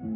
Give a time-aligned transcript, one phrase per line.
[0.00, 0.12] Hello,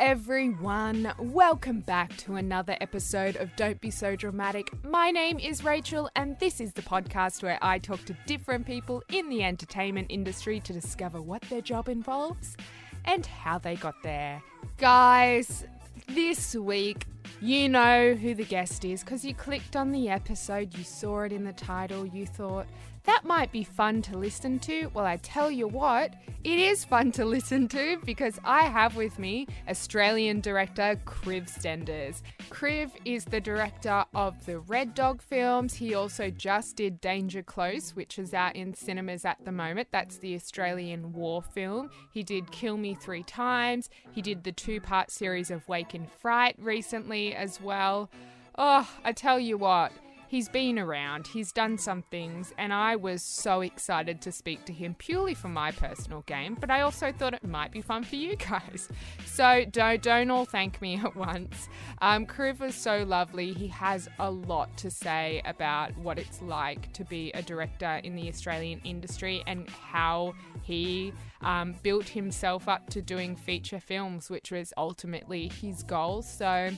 [0.00, 1.12] everyone.
[1.20, 4.72] Welcome back to another episode of Don't Be So Dramatic.
[4.82, 9.04] My name is Rachel, and this is the podcast where I talk to different people
[9.10, 12.56] in the entertainment industry to discover what their job involves
[13.04, 14.42] and how they got there.
[14.78, 15.64] Guys,
[16.08, 17.06] this week,
[17.40, 21.32] you know who the guest is because you clicked on the episode, you saw it
[21.32, 22.66] in the title, you thought,
[23.06, 24.90] that might be fun to listen to.
[24.92, 29.18] Well, I tell you what, it is fun to listen to because I have with
[29.18, 32.22] me Australian director Kriv Stenders.
[32.50, 35.74] Kriv is the director of the Red Dog films.
[35.74, 39.88] He also just did Danger Close, which is out in cinemas at the moment.
[39.90, 41.90] That's the Australian war film.
[42.10, 43.88] He did Kill Me Three Times.
[44.12, 48.10] He did the two part series of Wake in Fright recently as well.
[48.58, 49.92] Oh, I tell you what,
[50.28, 54.72] He's been around, he's done some things, and I was so excited to speak to
[54.72, 58.16] him purely for my personal game, but I also thought it might be fun for
[58.16, 58.88] you guys.
[59.24, 61.68] So don't, don't all thank me at once.
[62.02, 63.52] Um, Kriv was so lovely.
[63.52, 68.16] He has a lot to say about what it's like to be a director in
[68.16, 74.50] the Australian industry and how he um, built himself up to doing feature films, which
[74.50, 76.22] was ultimately his goal.
[76.22, 76.70] So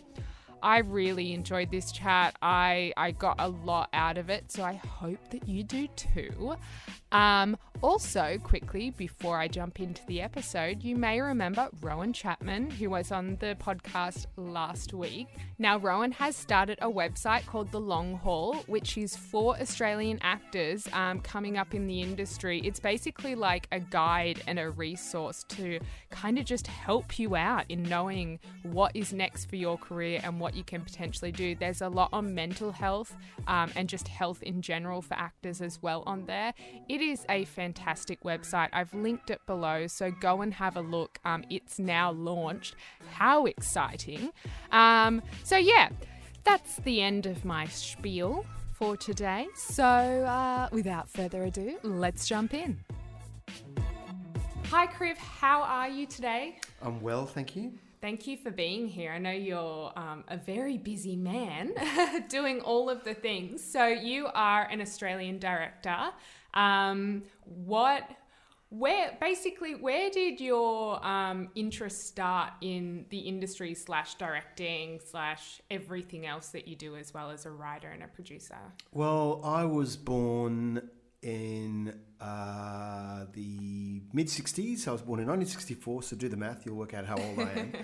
[0.63, 2.37] I really enjoyed this chat.
[2.43, 6.57] I, I got a lot out of it, so I hope that you do too.
[7.11, 12.91] Um, also, quickly, before I jump into the episode, you may remember Rowan Chapman, who
[12.91, 15.29] was on the podcast last week.
[15.59, 20.89] Now, Rowan has started a website called The Long Haul, which is for Australian actors
[20.93, 22.61] um, coming up in the industry.
[22.65, 25.79] It's basically like a guide and a resource to
[26.11, 30.41] kind of just help you out in knowing what is next for your career and
[30.41, 31.55] what you can potentially do.
[31.55, 35.83] There's a lot on mental health um, and just health in general for actors as
[35.83, 36.53] well on there.
[36.89, 38.69] It is a fantastic fantastic website.
[38.73, 41.19] I've linked it below, so go and have a look.
[41.25, 42.77] Um, it's now launched.
[43.13, 44.31] How exciting!
[44.73, 45.91] Um, so, yeah,
[46.45, 49.47] that's the end of my spiel for today.
[49.55, 52.79] So, uh, without further ado, let's jump in.
[54.67, 55.17] Hi, Kriv.
[55.17, 56.59] How are you today?
[56.83, 57.73] I'm well, thank you.
[58.01, 59.13] Thank you for being here.
[59.13, 61.73] I know you're um, a very busy man
[62.29, 63.63] doing all of the things.
[63.63, 66.11] So, you are an Australian director.
[66.55, 68.09] Um, what,
[68.71, 76.25] where, basically, where did your um, interest start in the industry slash directing slash everything
[76.25, 78.59] else that you do as well as a writer and a producer?
[78.93, 80.89] Well, I was born
[81.23, 84.89] in uh, the mid 60s.
[84.89, 87.53] I was born in 1964, so do the math, you'll work out how old I
[87.53, 87.73] am.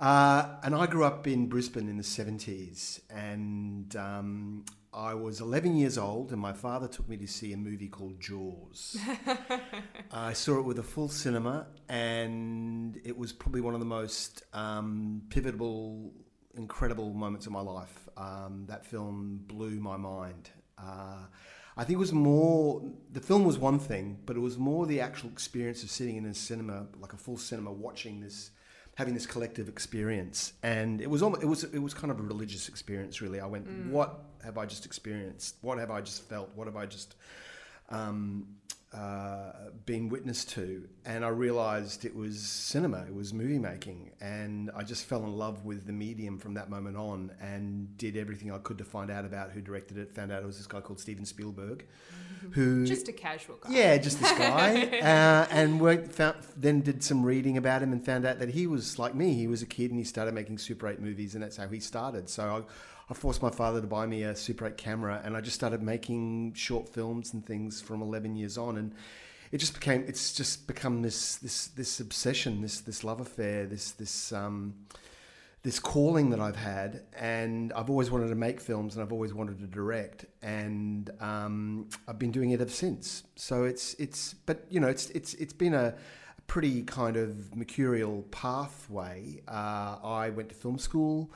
[0.00, 5.76] Uh, and I grew up in Brisbane in the 70s, and um, I was 11
[5.76, 8.96] years old, and my father took me to see a movie called Jaws.
[10.12, 14.42] I saw it with a full cinema, and it was probably one of the most
[14.52, 16.12] um, pivotal,
[16.56, 18.08] incredible moments of my life.
[18.16, 20.50] Um, that film blew my mind.
[20.76, 21.26] Uh,
[21.76, 25.00] I think it was more, the film was one thing, but it was more the
[25.00, 28.50] actual experience of sitting in a cinema, like a full cinema, watching this
[28.96, 32.22] having this collective experience, and it was almost, it was it was kind of a
[32.22, 33.20] religious experience.
[33.20, 33.90] Really, I went, mm.
[33.90, 35.56] what have I just experienced?
[35.62, 36.50] What have I just felt?
[36.54, 37.16] What have I just
[37.90, 38.46] um,
[38.94, 39.52] uh,
[39.86, 40.88] been witness to?
[41.04, 45.36] And I realised it was cinema, it was movie making, and I just fell in
[45.36, 49.10] love with the medium from that moment on, and did everything I could to find
[49.10, 50.14] out about who directed it.
[50.14, 51.84] Found out it was this guy called Steven Spielberg
[52.52, 53.70] who just a casual guy.
[53.70, 58.04] Yeah, just this guy, uh, and worked, found, then did some reading about him and
[58.04, 59.34] found out that he was like me.
[59.34, 61.80] He was a kid and he started making Super 8 movies, and that's how he
[61.80, 62.28] started.
[62.28, 62.62] So I,
[63.10, 65.82] I forced my father to buy me a Super 8 camera, and I just started
[65.82, 68.94] making short films and things from 11 years on, and
[69.52, 73.92] it just became it's just become this this this obsession, this this love affair, this
[73.92, 74.32] this.
[74.32, 74.74] Um,
[75.62, 79.32] this calling that I've had, and I've always wanted to make films, and I've always
[79.32, 83.22] wanted to direct, and um, I've been doing it ever since.
[83.36, 85.94] So it's it's, but you know, it's it's it's been a,
[86.46, 89.42] pretty kind of mercurial pathway.
[89.48, 91.30] Uh, I went to film school.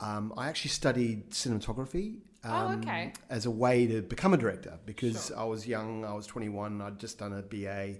[0.00, 2.18] Um, I actually studied cinematography.
[2.44, 3.12] Um, oh, okay.
[3.30, 5.38] As a way to become a director because sure.
[5.38, 6.04] I was young.
[6.04, 6.80] I was 21.
[6.80, 7.96] I'd just done a BA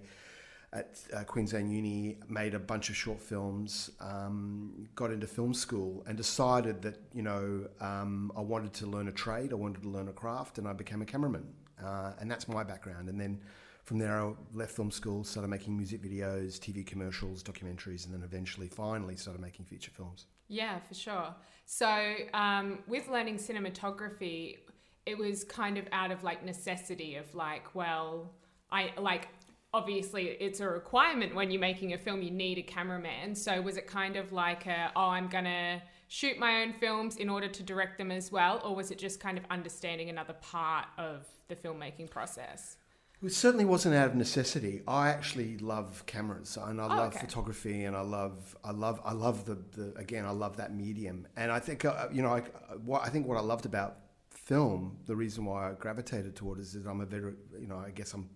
[0.72, 6.04] at uh, Queensland Uni, made a bunch of short films, um, got into film school,
[6.06, 9.88] and decided that you know um, I wanted to learn a trade, I wanted to
[9.88, 11.46] learn a craft, and I became a cameraman,
[11.82, 13.08] uh, and that's my background.
[13.08, 13.40] And then
[13.84, 18.22] from there, I left film school, started making music videos, TV commercials, documentaries, and then
[18.22, 20.26] eventually, finally, started making feature films.
[20.48, 21.34] Yeah, for sure.
[21.66, 24.56] So, um, with learning cinematography,
[25.04, 28.32] it was kind of out of like necessity of like, well,
[28.70, 29.28] I like
[29.74, 33.34] obviously it's a requirement when you're making a film you need a cameraman.
[33.34, 37.28] So was it kind of like a, oh i'm gonna shoot my own films in
[37.28, 38.62] order to direct them as well?
[38.64, 42.77] Or was it just kind of understanding another part of the filmmaking process
[43.22, 44.82] it certainly wasn't out of necessity.
[44.86, 47.20] I actually love cameras and I Oh, love okay.
[47.26, 51.26] photography and I love I love I love the, the again I love that medium
[51.36, 52.40] and I think uh, you know I
[52.84, 53.96] what I think what I loved about
[54.30, 57.78] film the reason why I gravitated toward it is that I'm a very you know
[57.78, 58.28] I guess I'm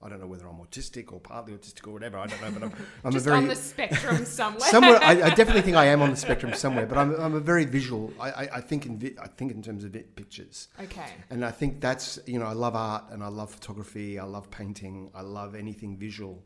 [0.00, 2.62] I don't know whether I'm autistic or partly autistic or whatever I don't know but
[2.62, 2.72] I'm,
[3.04, 4.68] I'm just a very on the spectrum somewhere.
[4.68, 7.40] Somewhere I, I definitely think I am on the spectrum somewhere but I'm, I'm a
[7.40, 10.68] very visual I, I, I think in vi- I think in terms of vi- pictures.
[10.80, 11.10] Okay.
[11.30, 14.50] And I think that's, you know, I love art and I love photography, I love
[14.50, 16.44] painting, I love anything visual.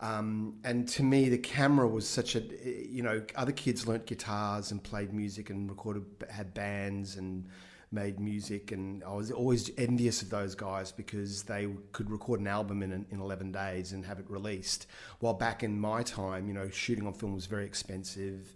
[0.00, 4.70] Um, and to me, the camera was such a, you know, other kids learnt guitars
[4.70, 7.46] and played music and recorded, had bands and
[7.92, 8.72] made music.
[8.72, 13.06] And I was always envious of those guys because they could record an album in,
[13.10, 14.86] in 11 days and have it released.
[15.18, 18.54] While back in my time, you know, shooting on film was very expensive.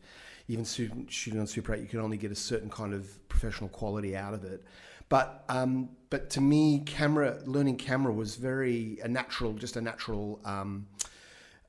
[0.49, 4.17] Even shooting on Super 8, you could only get a certain kind of professional quality
[4.17, 4.63] out of it.
[5.09, 10.41] But um, but to me, camera learning camera was very a natural, just a natural
[10.45, 10.87] um,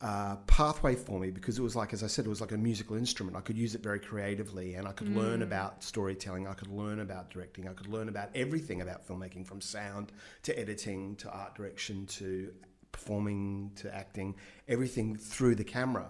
[0.02, 2.58] uh, pathway for me because it was like, as I said, it was like a
[2.58, 3.38] musical instrument.
[3.38, 6.48] I could use it very creatively, and I could learn about storytelling.
[6.48, 7.68] I could learn about directing.
[7.68, 10.12] I could learn about everything about filmmaking, from sound
[10.44, 12.52] to editing to art direction to
[12.92, 14.36] performing to acting,
[14.68, 16.08] everything through the camera.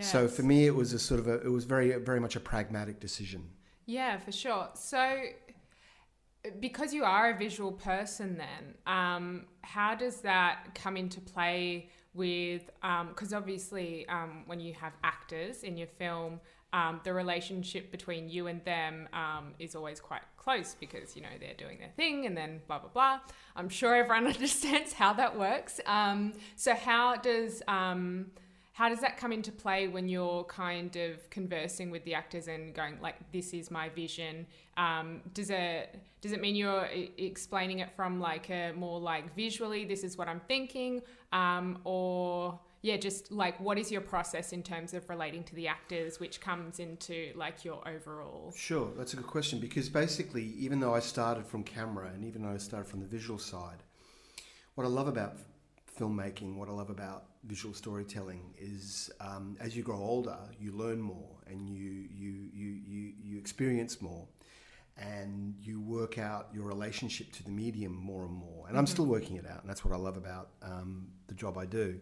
[0.00, 2.40] So for me, it was a sort of a, it was very very much a
[2.40, 3.48] pragmatic decision.
[3.86, 4.68] Yeah, for sure.
[4.74, 5.22] So,
[6.60, 12.70] because you are a visual person, then, um, how does that come into play with?
[12.80, 16.40] Because obviously, um, when you have actors in your film,
[16.72, 21.28] um, the relationship between you and them um, is always quite close because you know
[21.40, 23.20] they're doing their thing and then blah blah blah.
[23.56, 25.80] I'm sure everyone understands how that works.
[25.86, 28.26] Um, so, how does um,
[28.78, 32.72] how does that come into play when you're kind of conversing with the actors and
[32.72, 34.46] going like this is my vision?
[34.76, 39.84] Um, does it does it mean you're explaining it from like a more like visually
[39.84, 41.02] this is what i'm thinking?
[41.32, 45.66] Um, or yeah just like what is your process in terms of relating to the
[45.66, 48.52] actors which comes into like your overall?
[48.56, 52.42] Sure, that's a good question because basically, even though I started from camera and even
[52.42, 53.82] though I started from the visual side,
[54.76, 55.36] what I love about
[55.98, 61.00] filmmaking, what I love about visual storytelling is um, as you grow older, you learn
[61.00, 64.28] more and you, you, you, you, you experience more
[64.98, 68.66] and you work out your relationship to the medium more and more.
[68.68, 71.56] And I'm still working it out, and that's what I love about um, the job
[71.56, 72.00] I do.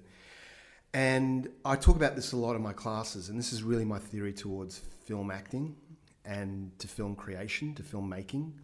[0.94, 3.98] And I talk about this a lot in my classes, and this is really my
[3.98, 5.76] theory towards film acting
[6.24, 8.54] and to film creation, to film making.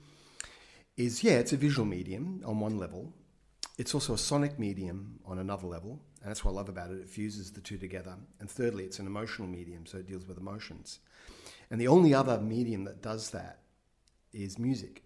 [0.96, 3.12] Is yeah, it's a visual medium on one level.
[3.78, 6.98] It's also a sonic medium on another level, and that's what I love about it.
[6.98, 8.14] It fuses the two together.
[8.38, 11.00] And thirdly, it's an emotional medium, so it deals with emotions.
[11.70, 13.58] And the only other medium that does that
[14.32, 15.02] is music.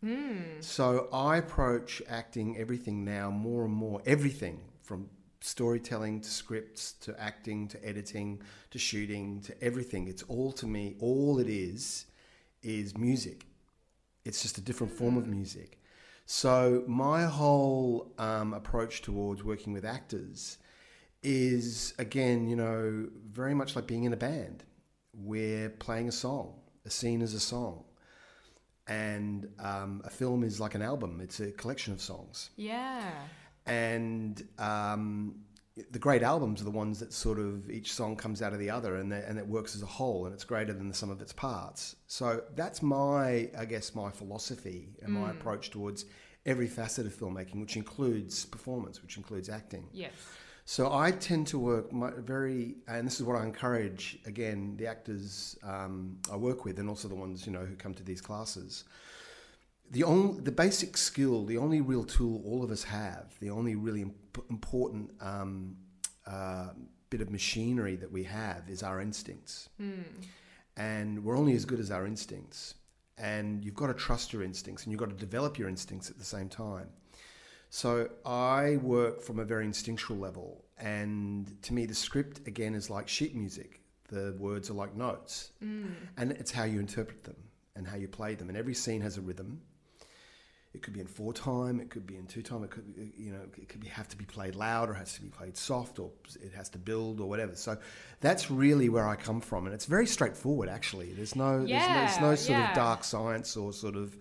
[0.00, 0.60] Hmm.
[0.60, 5.08] So I approach acting everything now more and more, everything from
[5.40, 8.40] storytelling to scripts to acting to editing
[8.70, 10.06] to shooting to everything.
[10.06, 12.06] It's all to me, all it is,
[12.62, 13.46] is music.
[14.24, 15.32] It's just a different form of hmm.
[15.32, 15.79] music.
[16.32, 20.58] So my whole um, approach towards working with actors
[21.24, 24.62] is, again, you know, very much like being in a band.
[25.12, 26.54] We're playing a song.
[26.86, 27.82] A scene is a song
[28.86, 31.20] and um, a film is like an album.
[31.20, 33.10] It's a collection of songs, yeah
[33.66, 35.36] and um,
[35.90, 38.70] the great albums are the ones that sort of each song comes out of the
[38.70, 41.20] other, and and it works as a whole, and it's greater than the sum of
[41.20, 41.96] its parts.
[42.06, 46.04] So that's my, I guess, my philosophy and my approach towards
[46.46, 49.88] every facet of filmmaking, which includes performance, which includes acting.
[49.92, 50.12] yes
[50.64, 54.86] So I tend to work my, very, and this is what I encourage again the
[54.86, 58.20] actors um, I work with, and also the ones you know who come to these
[58.20, 58.84] classes.
[59.92, 63.74] The only, the basic skill, the only real tool all of us have, the only
[63.74, 65.76] really imp- important um,
[66.26, 66.68] uh,
[67.10, 69.68] bit of machinery that we have is our instincts,
[70.76, 72.74] and we're only as good as our instincts.
[73.18, 76.18] And you've got to trust your instincts, and you've got to develop your instincts at
[76.18, 76.88] the same time.
[77.68, 82.90] So I work from a very instinctual level, and to me, the script again is
[82.90, 83.80] like sheet music.
[84.08, 85.50] The words are like notes,
[86.16, 87.36] and it's how you interpret them
[87.76, 88.48] and how you play them.
[88.48, 89.60] And every scene has a rhythm.
[90.72, 92.62] It could be in four time, it could be in two time.
[92.62, 92.84] It could,
[93.16, 95.28] you know, it could be, have to be played loud, or it has to be
[95.28, 97.56] played soft, or it has to build, or whatever.
[97.56, 97.76] So
[98.20, 100.68] that's really where I come from, and it's very straightforward.
[100.68, 102.70] Actually, there's no, there's no, there's no sort yeah.
[102.70, 104.16] of dark science or sort of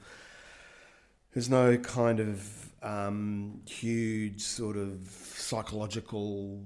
[1.33, 6.63] there's no kind of um, huge sort of psychological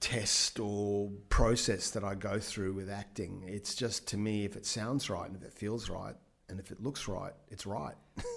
[0.00, 3.44] test or process that I go through with acting.
[3.46, 6.14] It's just to me, if it sounds right and if it feels right
[6.48, 7.94] and if it looks right, it's right.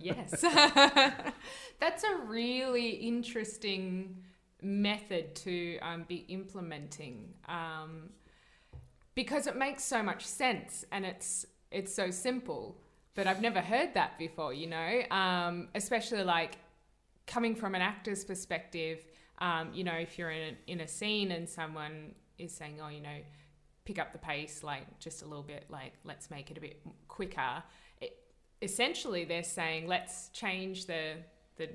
[0.00, 0.40] yes.
[1.80, 4.22] That's a really interesting
[4.62, 8.10] method to um, be implementing um,
[9.14, 12.80] because it makes so much sense and it's it's so simple.
[13.14, 16.58] But I've never heard that before, you know, um, especially like
[17.26, 19.04] coming from an actor's perspective.
[19.38, 22.88] Um, you know, if you're in a, in a scene and someone is saying, "Oh,
[22.88, 23.18] you know,
[23.84, 26.80] pick up the pace, like just a little bit, like let's make it a bit
[27.08, 27.62] quicker."
[28.64, 31.02] Essentially, they're saying, "Let's change the
[31.56, 31.68] the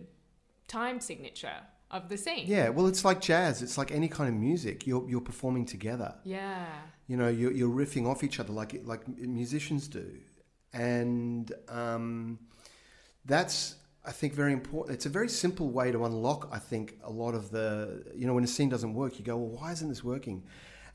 [0.68, 1.60] time signature
[1.92, 3.62] of the scene." Yeah, well, it's like jazz.
[3.62, 4.88] It's like any kind of music.
[4.88, 6.16] You're you're performing together.
[6.24, 6.66] Yeah.
[7.08, 10.08] You know, you're, you're riffing off each other like like musicians do,
[10.74, 12.40] and um,
[13.26, 14.96] that's I think very important.
[14.96, 16.50] It's a very simple way to unlock.
[16.52, 19.38] I think a lot of the you know when a scene doesn't work, you go,
[19.38, 20.44] well, why isn't this working?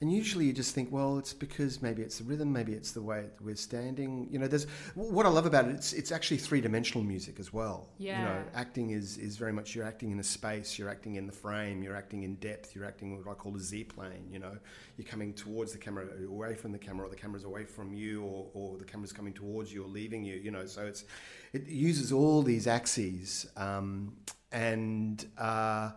[0.04, 3.00] And usually you just think, well, it's because maybe it's the rhythm, maybe it's the
[3.00, 4.28] way we're standing.
[4.30, 5.76] You know, there's what I love about it.
[5.76, 7.88] It's it's actually three dimensional music as well.
[7.96, 8.18] Yeah.
[8.18, 11.26] You know, acting is is very much you're acting in a space, you're acting in
[11.26, 14.28] the frame, you're acting in depth, you're acting what I call a Z plane.
[14.30, 14.58] You know,
[14.98, 18.24] you're coming towards the camera, away from the camera, or the camera's away from you,
[18.24, 20.34] or or the camera's coming towards you or leaving you.
[20.34, 21.06] You know, so it's
[21.54, 24.14] it uses all these axes um,
[24.52, 25.24] and.
[25.38, 25.92] Uh,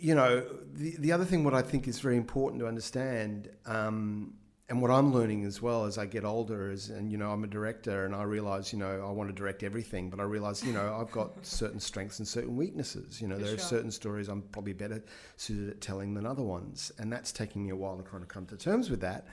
[0.00, 4.34] you know, the, the other thing what I think is very important to understand, um,
[4.70, 7.44] and what I'm learning as well as I get older is, and you know, I'm
[7.44, 10.64] a director, and I realize, you know, I want to direct everything, but I realize,
[10.64, 13.20] you know, I've got certain strengths and certain weaknesses.
[13.20, 15.02] You know, For there are certain stories I'm probably better
[15.36, 18.28] suited at telling than other ones, and that's taking me a while to kind of
[18.28, 19.26] come to terms with that.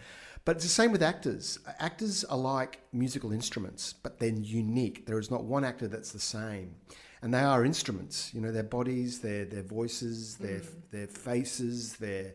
[0.43, 1.59] But it's the same with actors.
[1.79, 5.05] Actors are like musical instruments, but they're unique.
[5.05, 6.75] There is not one actor that's the same
[7.21, 8.31] and they are instruments.
[8.33, 10.91] You know, their bodies, their their voices, their mm.
[10.91, 12.33] their faces, their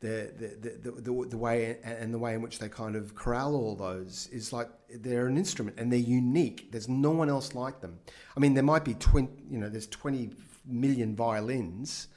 [0.00, 3.54] their the, the, the, the way and the way in which they kind of corral
[3.54, 6.70] all those is like they're an instrument and they're unique.
[6.72, 7.98] There's no one else like them.
[8.36, 9.42] I mean, there might be twenty.
[9.50, 10.30] You know, there's twenty
[10.66, 12.08] million violins,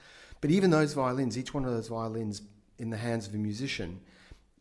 [0.41, 2.41] but even those violins, each one of those violins
[2.77, 3.99] in the hands of a musician,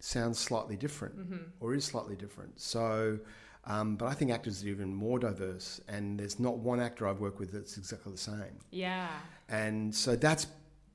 [0.00, 1.44] sounds slightly different mm-hmm.
[1.60, 2.60] or is slightly different.
[2.60, 3.20] So.
[3.66, 7.18] Um, but I think actors are even more diverse, and there's not one actor I've
[7.18, 8.60] worked with that's exactly the same.
[8.70, 9.08] Yeah.
[9.48, 10.46] And so that's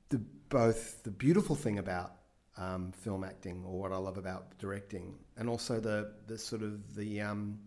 [0.08, 2.12] the both the beautiful thing about
[2.56, 6.94] um, film acting, or what I love about directing, and also the the sort of
[6.94, 7.58] the um,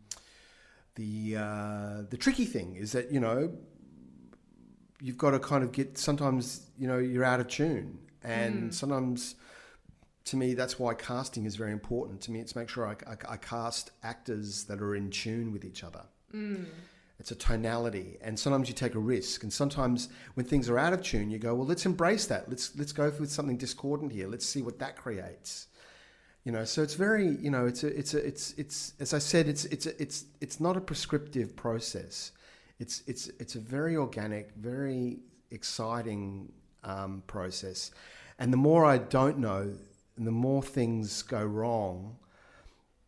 [0.95, 3.51] the uh, the tricky thing is that you know
[5.01, 9.35] you've got to kind of get sometimes you know you're out of tune, and sometimes
[10.25, 12.21] to me, that's why casting is very important.
[12.21, 15.63] To me, it's make sure I, I, I cast actors that are in tune with
[15.63, 16.03] each other.
[17.19, 19.43] It's a tonality, and sometimes you take a risk.
[19.43, 22.49] And sometimes when things are out of tune, you go, "Well, let's embrace that.
[22.49, 24.27] Let's let's go with something discordant here.
[24.27, 25.67] Let's see what that creates."
[26.43, 29.19] You know, so it's very, you know, it's a, it's a, it's it's as I
[29.19, 32.33] said, it's it's a, it's it's not a prescriptive process.
[32.79, 35.19] It's it's it's a very organic, very
[35.51, 36.51] exciting
[36.83, 37.91] um, process.
[38.39, 39.73] And the more I don't know,
[40.17, 42.17] and the more things go wrong,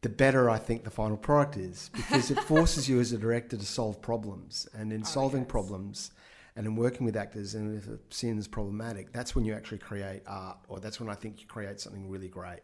[0.02, 3.58] the better I think the final product is because it forces you as a director
[3.58, 4.68] to solve problems.
[4.74, 5.52] And in solving yes.
[5.52, 6.12] problems
[6.56, 9.78] and in working with actors, and if a scene is problematic, that's when you actually
[9.80, 12.60] create art, or that's when I think you create something really great.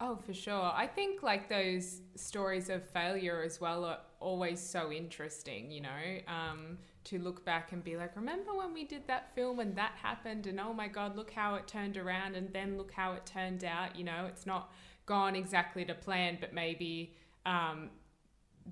[0.00, 0.72] Oh, for sure.
[0.74, 6.18] I think like those stories of failure as well are always so interesting, you know,
[6.26, 9.92] um, to look back and be like, remember when we did that film and that
[10.02, 13.26] happened and oh my God, look how it turned around and then look how it
[13.26, 14.72] turned out, you know, it's not
[15.06, 17.90] gone exactly to plan, but maybe um,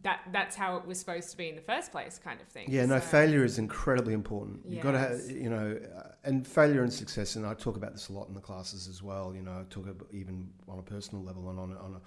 [0.03, 2.67] that that's how it was supposed to be in the first place kind of thing.
[2.71, 4.61] Yeah, no, failure is incredibly important.
[4.67, 7.93] You've got to have, you know, uh, and failure and success, and I talk about
[7.93, 9.35] this a lot in the classes as well.
[9.35, 12.01] You know, I talk about even on a personal level and on on a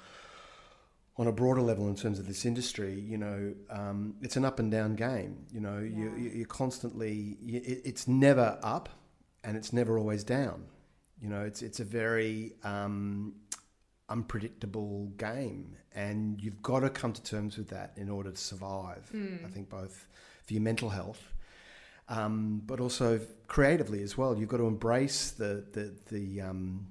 [1.17, 2.93] on a broader level in terms of this industry.
[3.00, 5.45] You know, um, it's an up and down game.
[5.51, 6.17] You know, you, Yeah.
[6.17, 8.89] you you're constantly, you, it's never up,
[9.43, 10.65] and it's never always down.
[11.22, 13.36] You know, it's it's a very um,
[14.10, 19.10] unpredictable game, and you've got to come to terms with that in order to survive.
[19.45, 20.07] I think both
[20.45, 21.31] for your mental health,
[22.10, 24.38] um, but also creatively as well.
[24.38, 26.88] You've got to embrace the the the um,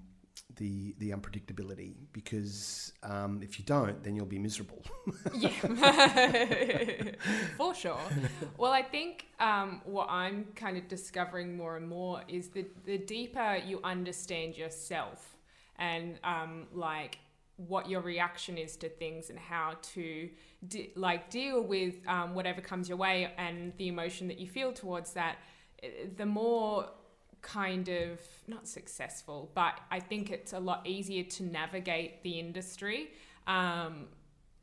[0.56, 4.82] the, the unpredictability because um, if you don't, then you'll be miserable.
[5.34, 5.50] Yeah,
[7.56, 7.98] for sure.
[8.56, 12.98] Well, I think um, what I'm kind of discovering more and more is that the
[12.98, 15.36] deeper you understand yourself
[15.78, 17.18] and um, like
[17.56, 20.28] what your reaction is to things and how to
[20.66, 24.72] de- like deal with um, whatever comes your way and the emotion that you feel
[24.72, 25.36] towards that
[25.82, 26.88] eh, the more
[27.44, 33.10] kind of not successful but i think it's a lot easier to navigate the industry
[33.46, 34.06] um,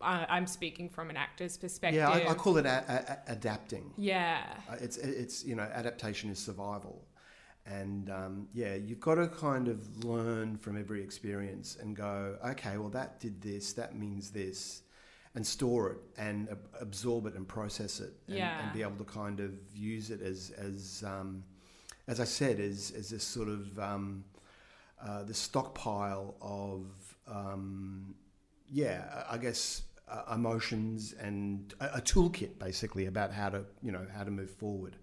[0.02, 3.94] I, i'm speaking from an actor's perspective Yeah, I, I call it a, a, adapting.
[3.98, 7.06] yeah Uh, It's it's you know adaptation is survival,
[7.68, 12.78] and um, yeah, you've got to kind of learn from every experience and go, okay,
[12.78, 14.82] well that did this, that means this,
[15.36, 18.60] and store it and ab- absorb it and process it, and, Yeah.
[18.64, 21.44] and be able to kind of use it as as um,
[22.08, 24.24] as I said, as as this sort of um,
[25.02, 26.86] uh, the stockpile of
[27.28, 28.16] um,
[28.70, 34.06] yeah, I guess uh, emotions and a, a toolkit basically about how to you know
[34.14, 34.98] how to move forward.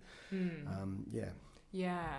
[0.68, 1.30] Um, yeah,
[1.72, 2.16] Yeah.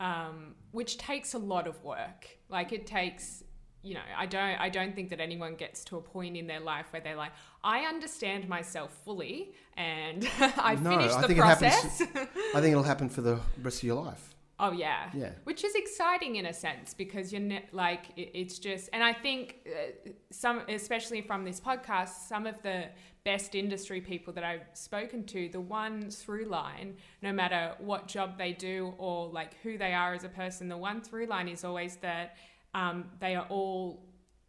[0.00, 2.26] Um, which takes a lot of work.
[2.48, 3.44] Like it takes,
[3.82, 6.60] you know, I don't I don't think that anyone gets to a point in their
[6.60, 7.32] life where they're like,
[7.64, 12.02] I understand myself fully and I No, finished the it happens- process.
[12.54, 14.34] I think it'll happen for the rest of your life.
[14.60, 15.10] oh yeah.
[15.14, 15.30] Yeah.
[15.44, 19.12] Which is exciting in a sense because you're ne- like it, it's just and I
[19.12, 22.84] think uh, some especially from this podcast some of the
[23.24, 28.36] best industry people that I've spoken to the one through line no matter what job
[28.36, 31.62] they do or like who they are as a person the one through line is
[31.64, 32.36] always that
[32.74, 34.04] um, they are all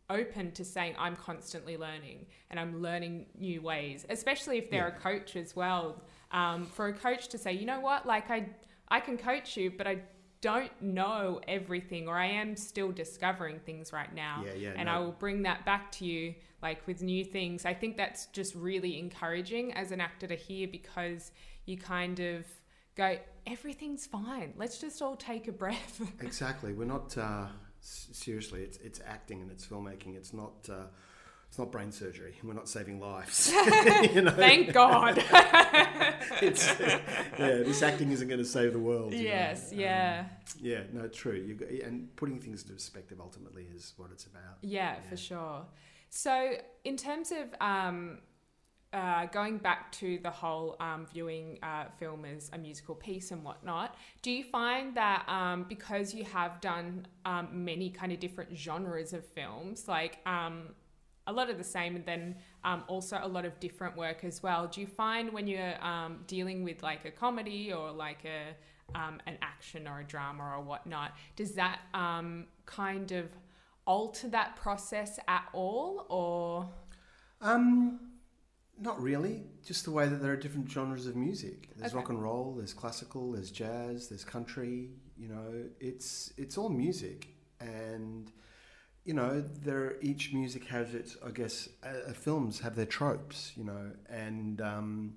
[0.10, 5.00] open to saying I'm constantly learning and I'm learning new ways, especially if they're a
[5.00, 6.01] coach as well.
[6.32, 8.50] Um, for a coach to say, you know what, like I,
[8.89, 10.00] I can coach you, but I
[10.42, 14.44] don't know everything, or I am still discovering things right now.
[14.46, 14.92] Yeah, yeah, And no.
[14.92, 17.65] I will bring that back to you, like with new things.
[17.65, 21.32] I think that's just really encouraging as an actor to hear because
[21.65, 22.46] you kind of
[22.96, 24.53] go, everything's fine.
[24.58, 26.01] Let's just all take a breath.
[26.22, 26.74] Exactly.
[26.74, 27.48] We're not uh,
[27.83, 28.61] seriously.
[28.63, 30.15] It's it's acting and it's filmmaking.
[30.15, 30.53] It's not.
[30.69, 30.85] Uh,
[31.49, 32.33] it's not brain surgery.
[32.43, 33.51] We're not saving lives.
[34.11, 35.23] you know, Thank God.
[36.41, 39.13] it's, yeah, this acting isn't going to save the world.
[39.13, 39.23] you know.
[39.29, 40.25] yes, Um, yeah.
[40.59, 41.33] yeah, no, true.
[41.35, 44.57] You got, and putting things into perspective ultimately is what it's about.
[44.63, 45.61] Yeah, for sure.
[46.09, 46.53] So,
[46.85, 48.17] in terms of um,
[48.94, 53.44] uh, going back to the whole um, viewing uh, film as a musical piece and
[53.44, 58.56] whatnot, do you find that um, because you have done um, many kind of different
[58.56, 60.70] genres of films, like um,
[61.25, 64.44] a lot of the same, and then um, also a lot of different work as
[64.44, 68.56] well, do you find when you're um, dealing with like a comedy or like a
[68.96, 71.79] an action or a drama or whatnot, does that
[72.66, 73.32] kind of
[73.88, 76.70] alter that process at all, or
[78.79, 79.44] not really.
[79.66, 81.70] Just the way that there are different genres of music.
[81.77, 81.98] There's Okay.
[82.00, 82.55] rock and roll.
[82.55, 83.31] There's classical.
[83.31, 84.09] There's jazz.
[84.09, 84.90] There's country.
[85.18, 87.27] You know, it's it's all music,
[87.59, 88.31] and
[89.05, 91.18] you know, there each music has its.
[91.25, 93.51] I guess uh, uh, films have their tropes.
[93.55, 95.14] You know, and um,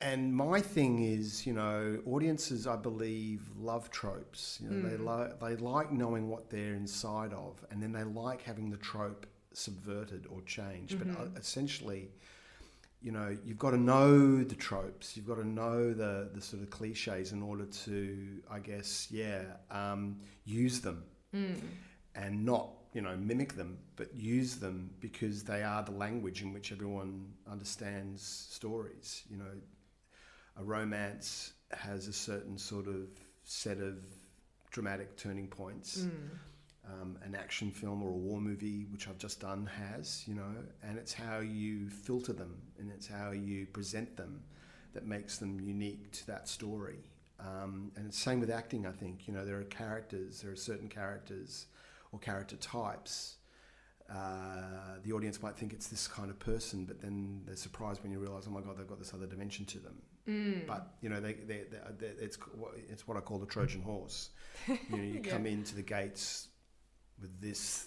[0.00, 4.58] and my thing is, you know, audiences, I believe, love tropes.
[4.62, 8.42] You know, they like they like knowing what they're inside of, and then they like
[8.42, 10.98] having the trope subverted or changed.
[10.98, 12.10] But uh, essentially,
[13.02, 15.16] you know, you've got to know the tropes.
[15.16, 19.42] You've got to know the the sort of cliches in order to, I guess, yeah,
[19.70, 21.04] um, use them
[22.14, 26.52] and not you know mimic them, but use them because they are the language in
[26.52, 29.22] which everyone understands stories.
[29.30, 29.54] You know,
[30.58, 33.08] a romance has a certain sort of
[33.44, 33.96] set of
[34.70, 36.06] dramatic turning points.
[36.92, 40.50] Um, an action film or a war movie, which I've just done, has, you know,
[40.82, 44.42] and it's how you filter them and it's how you present them
[44.94, 46.98] that makes them unique to that story.
[47.38, 49.28] Um, and it's same with acting, I think.
[49.28, 51.66] You know, there are characters, there are certain characters
[52.12, 53.36] or character types.
[54.08, 58.10] Uh, the audience might think it's this kind of person, but then they're surprised when
[58.10, 60.02] you realize, oh my God, they've got this other dimension to them.
[60.66, 62.36] But you know, they, they, they, they, it's
[62.88, 64.30] it's what I call the Trojan horse.
[64.68, 65.30] You know, you Yeah.
[65.30, 66.48] come into the gates
[67.20, 67.86] with this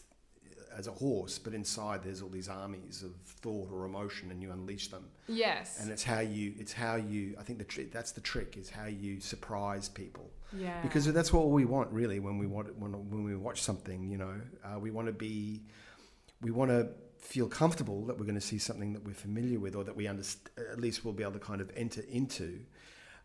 [0.76, 4.52] as a horse, but inside there's all these armies of thought or emotion, and you
[4.52, 5.06] unleash them.
[5.28, 7.36] yes, And it's how you, it's how you.
[7.39, 11.32] I think the tri- that's the trick is how you surprise people yeah, because that's
[11.34, 14.10] what we want really when we want when, when we watch something.
[14.10, 15.62] You know, uh, we want to be,
[16.41, 19.76] we want to feel comfortable that we're going to see something that we're familiar with
[19.76, 20.50] or that we understand.
[20.72, 22.60] At least we'll be able to kind of enter into.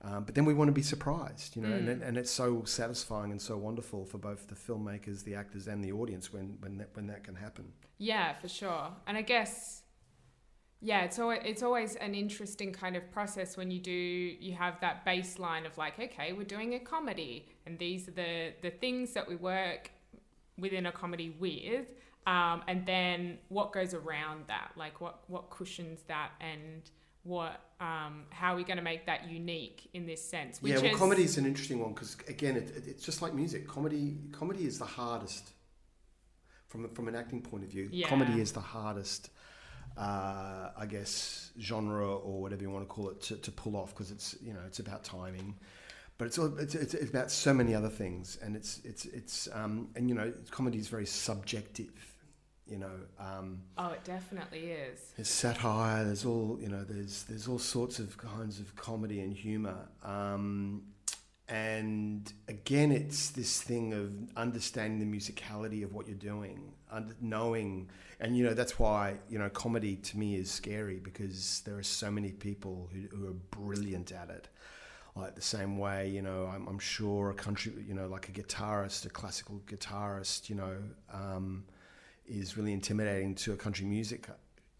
[0.01, 3.33] Um, but then we want to be surprised, you know, and, and it's so satisfying
[3.33, 6.91] and so wonderful for both the filmmakers, the actors, and the audience when when that,
[6.95, 7.73] when that can happen.
[7.99, 8.91] Yeah, for sure.
[9.09, 9.83] And I guess,
[10.81, 14.81] yeah, it's always, it's always an interesting kind of process when you do, you have
[14.81, 19.13] that baseline of like, okay, we're doing a comedy and these are the, the things
[19.15, 19.91] that we work
[20.59, 21.87] within a comedy with.
[22.27, 24.73] Um, and then what goes around that?
[24.77, 26.83] Like what what cushions that and
[27.29, 30.59] what um, how are we going to make that unique in this sense?
[30.63, 33.69] yeah, well, comedy is an interesting one because again, it, it, it's just like music.
[33.69, 35.51] Comedy comedy is the hardest
[36.69, 37.89] from from an acting point of view.
[37.93, 38.09] Yeah.
[38.09, 39.31] Comedy is the hardest.
[39.97, 43.91] Uh, I guess genre or whatever you want to call it to, to pull off
[43.91, 45.57] because it's you know it's about timing,
[46.19, 49.49] but it's, all, it's it's it's about so many other things and it's it's it's
[49.53, 52.15] um, and you know comedy is very subjective,
[52.69, 52.91] you know.
[53.19, 55.13] Um, oh, it definitely is.
[55.17, 56.05] there's satire.
[56.05, 56.85] There's all you know.
[56.85, 59.89] There's there's all sorts of kinds of comedy and humor.
[60.03, 60.83] Um,
[61.49, 67.89] and again, it's this thing of understanding the musicality of what you're doing, under, knowing,
[68.21, 71.83] and you know that's why you know comedy to me is scary because there are
[71.83, 74.49] so many people who, who are brilliant at it.
[75.17, 78.33] Like the same way, you know, I'm, I'm sure a country, you know, like a
[78.33, 80.77] guitarist, a classical guitarist, you know,
[81.13, 81.65] um,
[82.29, 84.29] is really intimidating to a country music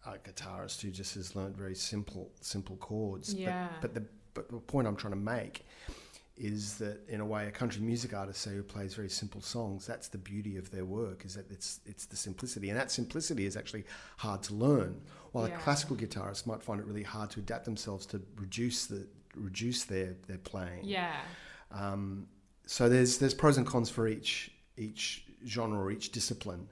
[0.05, 3.33] uh, guitarist who just has learned very simple simple chords.
[3.33, 3.67] Yeah.
[3.81, 5.65] But, but the but the point I'm trying to make
[6.37, 9.85] is that in a way a country music artist say who plays very simple songs
[9.85, 13.45] that's the beauty of their work is that it's it's the simplicity and that simplicity
[13.45, 13.83] is actually
[14.17, 15.01] hard to learn
[15.33, 15.55] while Yeah.
[15.55, 19.83] a classical guitarist might find it really hard to adapt themselves to reduce the reduce
[19.83, 21.19] their their playing Yeah.
[21.71, 22.27] um,
[22.65, 26.67] so there's there's pros and cons for each each genre or each discipline,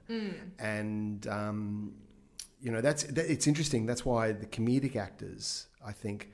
[0.58, 1.94] and um,
[2.60, 3.86] you know that's that, it's interesting.
[3.86, 6.32] That's why the comedic actors, I think,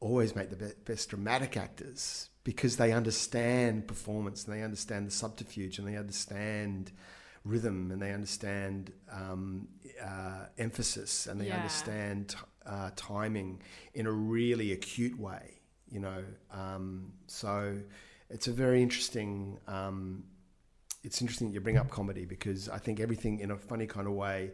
[0.00, 5.10] always make the be- best dramatic actors because they understand performance and they understand the
[5.10, 6.92] subterfuge and they understand
[7.44, 9.68] rhythm and they understand um,
[10.02, 11.56] uh, emphasis and they Yeah.
[11.56, 12.36] understand t-
[12.66, 13.60] uh, timing
[13.94, 15.60] in a really acute way.
[15.90, 17.78] You know, um, so
[18.30, 19.58] it's a very interesting.
[19.66, 20.24] Um,
[21.08, 24.06] it's interesting that you bring up comedy because I think everything in a funny kind
[24.06, 24.50] of way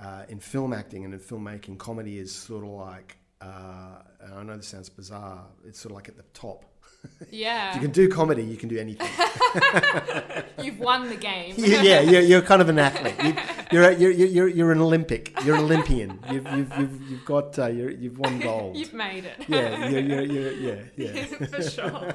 [0.00, 3.16] uh, in film acting and in filmmaking, comedy is sort of like.
[3.40, 5.44] Uh, and I know this sounds bizarre.
[5.66, 6.64] It's sort of like at the top.
[7.22, 7.74] If Yeah.
[7.74, 9.08] you can do comedy, you can do anything.
[10.62, 11.54] You've won the game.
[11.56, 13.14] You- yeah, you're, you're kind of an athlete.
[13.24, 13.34] You,
[13.72, 15.22] you're, a, you're, you're, you're an Olympic.
[15.44, 16.18] You're an Olympian.
[16.30, 18.76] You've, you've, you've, you've got uh, you're, you've won gold.
[18.76, 19.36] You've made it.
[19.48, 21.24] yeah, you're, you're, you're, yeah, yeah.
[21.46, 22.14] for sure.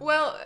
[0.00, 0.38] Well,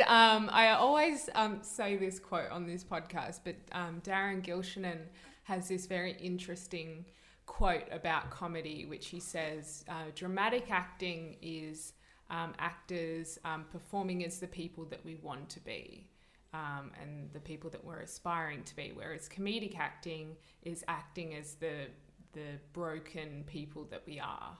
[0.00, 4.98] um, I always um, say this quote on this podcast, but um, Darren Gilshenan
[5.44, 7.04] has this very interesting
[7.46, 11.92] quote about comedy, which he says uh, dramatic acting is
[12.30, 16.08] um, actors um, performing as the people that we want to be.
[16.54, 21.54] Um, and the people that we're aspiring to be, whereas comedic acting is acting as
[21.54, 21.88] the
[22.32, 24.56] the broken people that we are.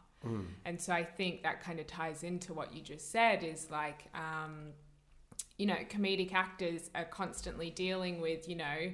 [0.64, 4.06] And so I think that kind of ties into what you just said is like,
[4.14, 4.72] um,
[5.56, 8.90] you know, comedic actors are constantly dealing with, you know,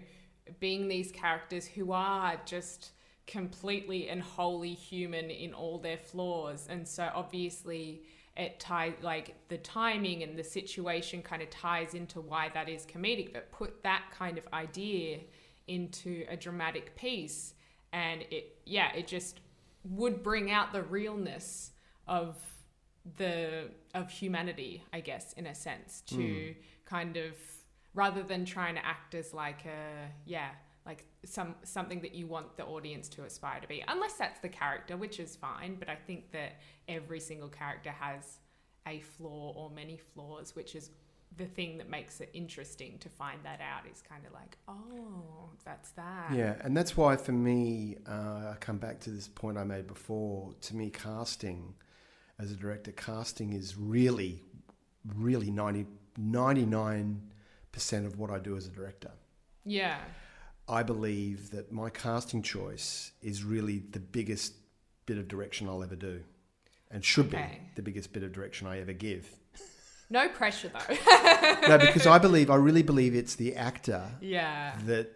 [0.59, 2.91] being these characters who are just
[3.27, 6.67] completely and wholly human in all their flaws.
[6.69, 8.03] And so obviously
[8.37, 12.87] it ties like the timing and the situation kind of ties into why that is
[12.87, 15.21] comedic, but put that kind of idea
[15.69, 17.55] into a dramatic piece
[17.93, 19.41] and it yeah, it just
[19.85, 21.73] would bring out the realness
[22.07, 22.37] of
[23.17, 27.35] the of humanity, I guess, in a sense, to kind of
[27.95, 30.51] rather than trying to act as like a yeah,
[30.87, 33.83] like some something that you want the audience to aspire to be.
[33.89, 38.39] Unless that's the character, which is fine, but I think that every single character has
[38.87, 40.91] a flaw or many flaws, which is
[41.37, 45.51] the thing that makes it interesting to find that out is kind of like, oh,
[45.65, 46.33] that's that.
[46.33, 49.87] Yeah, and that's why for me, uh, I come back to this point I made
[49.87, 50.53] before.
[50.61, 51.75] To me, casting
[52.41, 54.43] as a director, casting is really,
[55.17, 55.87] really 90,
[56.19, 57.17] 99%
[58.07, 59.11] of what I do as a director.
[59.65, 59.99] Yeah.
[60.69, 64.55] I believe that my casting choice is really the biggest
[65.07, 66.23] bit of direction I'll ever do
[66.91, 67.59] and should Okay.
[67.61, 69.29] be the biggest bit of direction I ever give.
[70.09, 70.97] No pressure though.
[71.69, 74.77] no, because I believe, I really believe it's the actor yeah.
[74.87, 75.13] that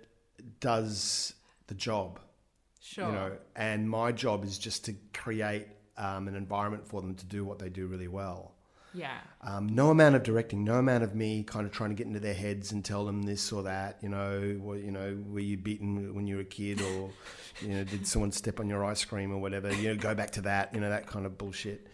[0.60, 1.34] does
[1.66, 2.20] the job.
[2.80, 3.06] Sure.
[3.06, 7.26] you know and my job is just to create um, an environment for them to
[7.26, 8.52] do what they do really well.
[8.94, 9.18] Yeah.
[9.42, 12.20] um, no amount of directing no amount of me kind of trying to get into
[12.20, 15.56] their heads and tell them this or that you know what you know were you
[15.56, 17.10] beaten when you were a kid or
[17.60, 20.30] you know did someone step on your ice cream or whatever you know go back
[20.30, 21.88] to that you know that kind of bullshit.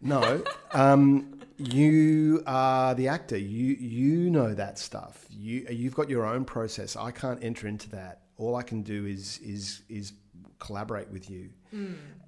[0.00, 3.36] No um, you are the actor.
[3.36, 5.26] You you know that stuff.
[5.28, 6.96] You you've got your own process.
[6.96, 8.22] I can't enter into that.
[8.38, 10.12] All i can do is is is
[10.58, 11.50] collaborate with you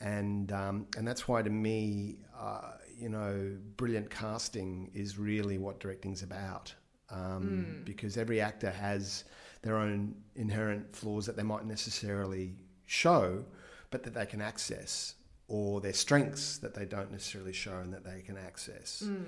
[0.00, 5.80] and um, and that's why to me uh, you know brilliant casting is really what
[5.80, 6.74] directing's about
[7.10, 9.24] um, because every actor has
[9.62, 12.54] their own inherent flaws that they might necessarily
[12.86, 13.44] show,
[13.90, 15.14] but that they can access,
[15.48, 19.04] or their strengths that they don't necessarily show and that they can access.
[19.04, 19.24] Mm.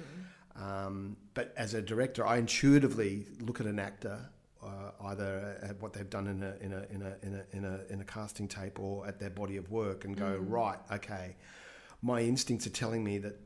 [0.54, 4.18] Um, but as a director, I intuitively look at an actor,
[4.62, 7.64] uh, either at what they've done in a, in, a, in, a, in, a, in,
[7.64, 11.36] a, in a casting tape or at their body of work, and go, right, okay,
[12.02, 13.38] my instincts are telling me that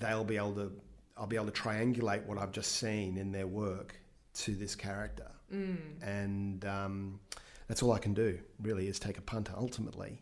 [0.00, 0.72] they'll be able to,
[1.16, 3.96] I'll be able to triangulate what I've just seen in their work
[4.34, 5.30] to this character.
[5.52, 5.76] Mm.
[6.02, 7.20] And um,
[7.68, 10.20] that's all I can do, really, is take a punter ultimately.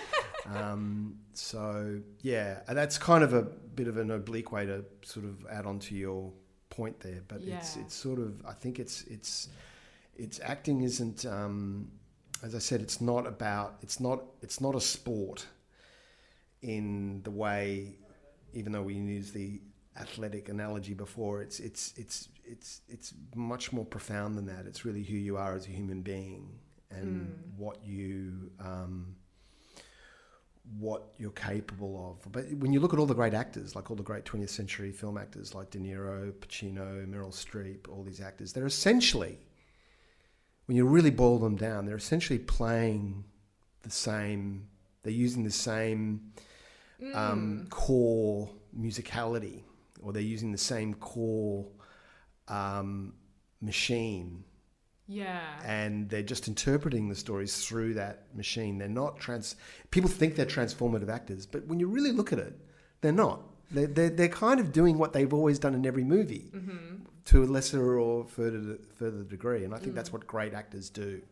[0.54, 5.26] um, so, yeah, and that's kind of a bit of an oblique way to sort
[5.26, 6.32] of add on to your
[6.70, 7.22] point there.
[7.26, 7.82] But it's, Yeah.
[7.82, 9.48] it's sort of, I think it's, it's,
[10.16, 11.90] it's acting isn't, um,
[12.42, 15.46] as I said, it's not about, it's not, it's not a sport
[16.62, 17.96] in the way,
[18.52, 19.60] even though we use the
[19.98, 24.66] athletic analogy before, it's, it's, it's, it's, it's much more profound than that.
[24.66, 26.58] It's really who you are as a human being
[26.90, 27.58] and Mm.
[27.58, 29.16] what you, um,
[30.78, 32.32] what you're capable of.
[32.32, 34.92] But when you look at all the great actors, like all the great 20th century
[34.92, 39.38] film actors like De Niro, Pacino, Meryl Streep, all these actors, they're essentially,
[40.66, 43.24] when you really boil them down, they're essentially playing
[43.82, 44.66] the same,
[45.02, 46.32] they're using the same
[47.02, 47.14] Mm.
[47.16, 48.48] um, core
[48.78, 49.62] musicality,
[50.00, 51.66] or they're using the same core
[52.48, 53.14] um,
[53.60, 54.44] machine
[55.08, 55.40] yeah.
[55.64, 58.78] and they're just interpreting the stories through that machine.
[58.78, 59.56] They're not trans.
[59.90, 62.56] People think they're transformative actors, but when you really look at it,
[63.00, 63.42] they're not.
[63.70, 67.04] They're, they're, they're kind of doing what they've always done in every movie Mm-hmm.
[67.26, 69.64] To a lesser or further further degree.
[69.64, 69.96] And I think Mm.
[69.96, 71.22] that's what great actors do,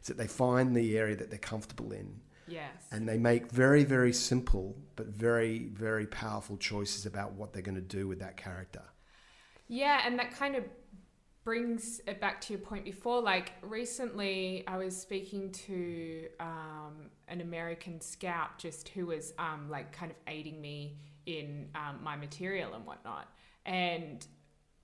[0.00, 2.86] is that they find the area that they're comfortable in, Yes.
[2.92, 7.74] and they make very very simple but very very powerful choices about what they're going
[7.76, 8.82] to do with that character.
[9.68, 10.64] Yeah, and that kind of
[11.44, 13.20] brings it back to your point before.
[13.22, 19.90] Like recently, I was speaking to um, an American scout just who was um, like
[19.92, 23.28] kind of aiding me in um, my material and whatnot.
[23.64, 24.26] And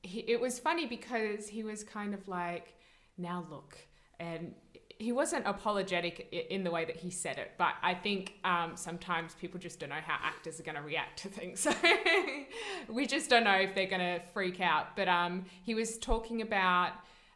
[0.06, 2.74] he, it was funny because he was kind of like,
[3.18, 3.76] now look.
[4.18, 4.54] And
[4.98, 9.34] he wasn't apologetic in the way that he said it, but I think um, sometimes
[9.34, 11.66] people just don't know how actors are going to react to things.
[12.88, 14.96] We just don't know if they're going to freak out.
[14.96, 16.92] But um, he was talking about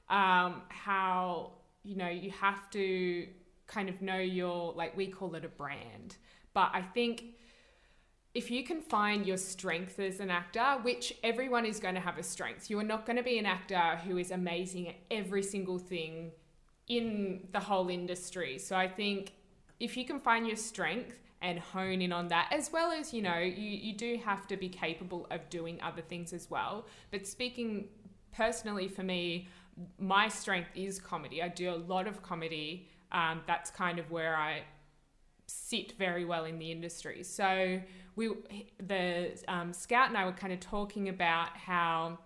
[0.09, 1.52] um, how,
[1.83, 3.26] you know, you have to
[3.66, 6.16] kind of know your, like, we call it a brand.
[6.54, 7.24] But I think
[8.33, 12.16] if you can find your strength as an actor, which everyone is going to have
[12.16, 15.43] a strength, you are not going to be an actor who is amazing at every
[15.43, 16.31] single thing
[16.87, 18.59] in the whole industry.
[18.59, 19.33] So I think
[19.81, 23.23] if you can find your strength and hone in on that, as well as, you
[23.23, 26.87] know, you, you do have to be capable of doing other things as well.
[27.11, 27.88] But speaking
[28.33, 29.49] personally for me,
[29.99, 31.43] my strength is comedy.
[31.43, 32.88] I do a lot of comedy.
[33.11, 34.62] Um, that's kind of where I
[35.51, 37.23] sit very well in the industry.
[37.23, 37.81] So
[38.17, 38.31] we,
[38.87, 42.19] the um, scout and I were kind of talking about how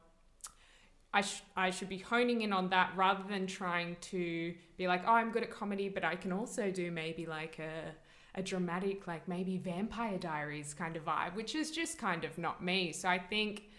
[1.12, 5.02] I, sh- I should be honing in on that rather than trying to be like,
[5.06, 7.92] oh, I'm good at comedy, but I can also do maybe like a,
[8.34, 12.64] a dramatic, like maybe Vampire Diaries kind of vibe, which is just kind of not
[12.64, 12.92] me.
[12.92, 13.70] So I think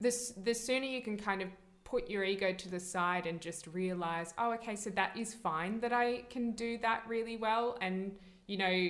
[0.00, 1.48] this the sooner you can kind of
[1.82, 5.80] put your ego to the side and just realize, oh, okay, so that is fine
[5.80, 8.12] that I can do that really well, and
[8.46, 8.88] you know,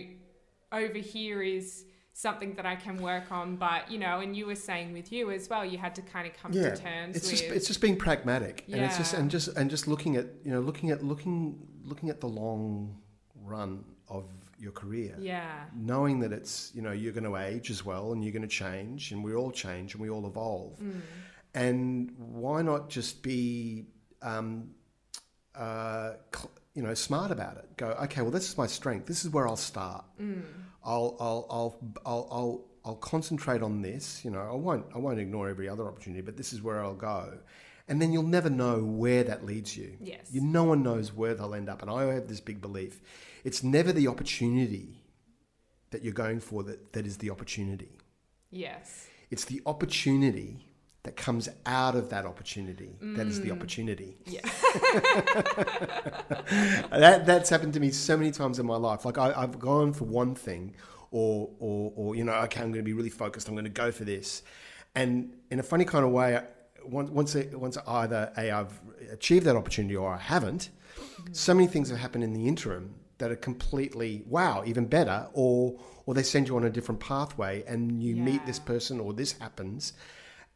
[0.73, 3.57] over here is something that I can work on.
[3.57, 6.27] But you know, and you were saying with you as well, you had to kind
[6.27, 7.41] of come yeah, to terms it's with.
[7.41, 10.51] just it's just being pragmatic, and it's just and just and just looking at you
[10.53, 12.97] know looking at looking looking at the long
[13.45, 14.25] run of
[14.59, 15.15] your career.
[15.21, 18.43] yeah, Knowing that it's you know you're going to age as well, and you're going
[18.43, 21.01] to change, and we all change, and we all evolve, Mm.
[21.55, 23.85] and why not just be
[24.23, 24.71] um,
[25.55, 27.77] uh, cl- you know smart about it?
[27.77, 29.07] Go okay, well this is my strength.
[29.07, 30.05] This is where I'll start.
[30.21, 30.43] Mm.
[30.85, 34.25] I'll, I'll, I'll, I'll, I'll, I'll concentrate on this.
[34.25, 36.95] You know, I won't, I won't ignore every other opportunity, but this is where I'll
[36.95, 37.39] go.
[37.89, 39.97] And then you'll never know where that leads you.
[40.01, 40.29] Yes.
[40.31, 41.83] You, no one knows where they'll end up.
[41.83, 43.01] And I have this big belief
[43.43, 45.03] it's never the opportunity
[45.91, 47.91] that you're going for that, that is the opportunity.
[48.51, 50.69] yes, It's the opportunity
[51.07, 53.53] that comes out of that opportunity that is the mm.
[53.53, 54.17] opportunity.
[54.27, 54.41] yeah,
[56.91, 59.05] that that's happened to me so many times in my life.
[59.05, 60.75] Like I, I've gone for one thing,
[61.13, 63.47] or or or you know, okay, I'm going to be really focused.
[63.47, 64.43] I'm going to go for this,
[64.97, 66.41] and in a funny kind of way,
[66.85, 68.81] once once once either a I've
[69.13, 70.71] achieved that opportunity or I haven't.
[70.97, 71.35] Mm-hmm.
[71.35, 75.79] So many things have happened in the interim that are completely wow, even better, or
[76.05, 79.39] or they send you on a different pathway, and you meet this person, or this
[79.39, 79.93] happens,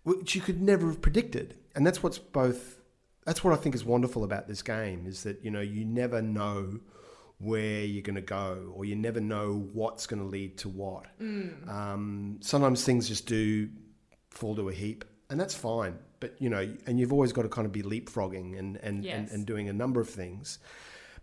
[0.03, 1.57] which you could never have predicted.
[1.75, 2.79] And that's what's both
[3.25, 6.23] that's what I think is wonderful about this game is that you know you never
[6.23, 6.81] know
[7.39, 11.07] where you're going to go or you never know what's going to lead to what.
[11.71, 13.71] Um, sometimes things just do
[14.31, 15.99] fall to a heap and that's fine.
[16.19, 19.31] But you know, and you've always got to kind of be leapfrogging and and, and,
[19.31, 20.59] and doing a number of things,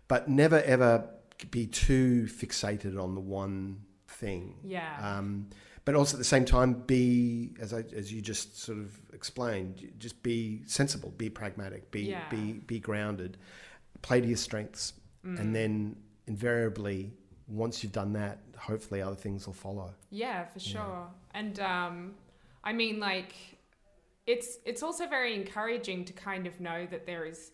[0.08, 1.08] but never ever
[1.50, 4.56] be too fixated on the one thing.
[4.64, 4.96] Yeah.
[5.00, 5.50] Um,
[5.88, 9.90] but also at the same time, be as I, as you just sort of explained,
[9.96, 12.28] just be sensible, be pragmatic, be Yeah.
[12.28, 13.38] be be grounded,
[14.02, 14.92] play to your strengths,
[15.24, 15.40] Mm.
[15.40, 15.96] and then
[16.26, 17.14] invariably,
[17.46, 19.94] once you've done that, hopefully other things will follow.
[20.10, 21.08] Yeah, for sure.
[21.32, 22.16] And um,
[22.62, 23.32] I mean, like,
[24.26, 27.52] it's it's also very encouraging to kind of know that there is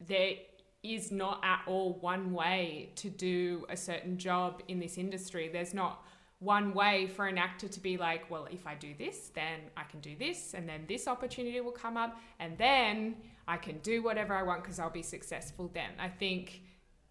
[0.00, 0.36] there
[0.82, 5.50] is not at all one way to do a certain job in this industry.
[5.52, 6.02] There's not
[6.44, 9.84] one way for an actor to be like, well, if I do this, then I
[9.84, 13.16] can do this, and then this opportunity will come up, and then
[13.48, 15.90] I can do whatever I want because I'll be successful then.
[15.98, 16.62] I think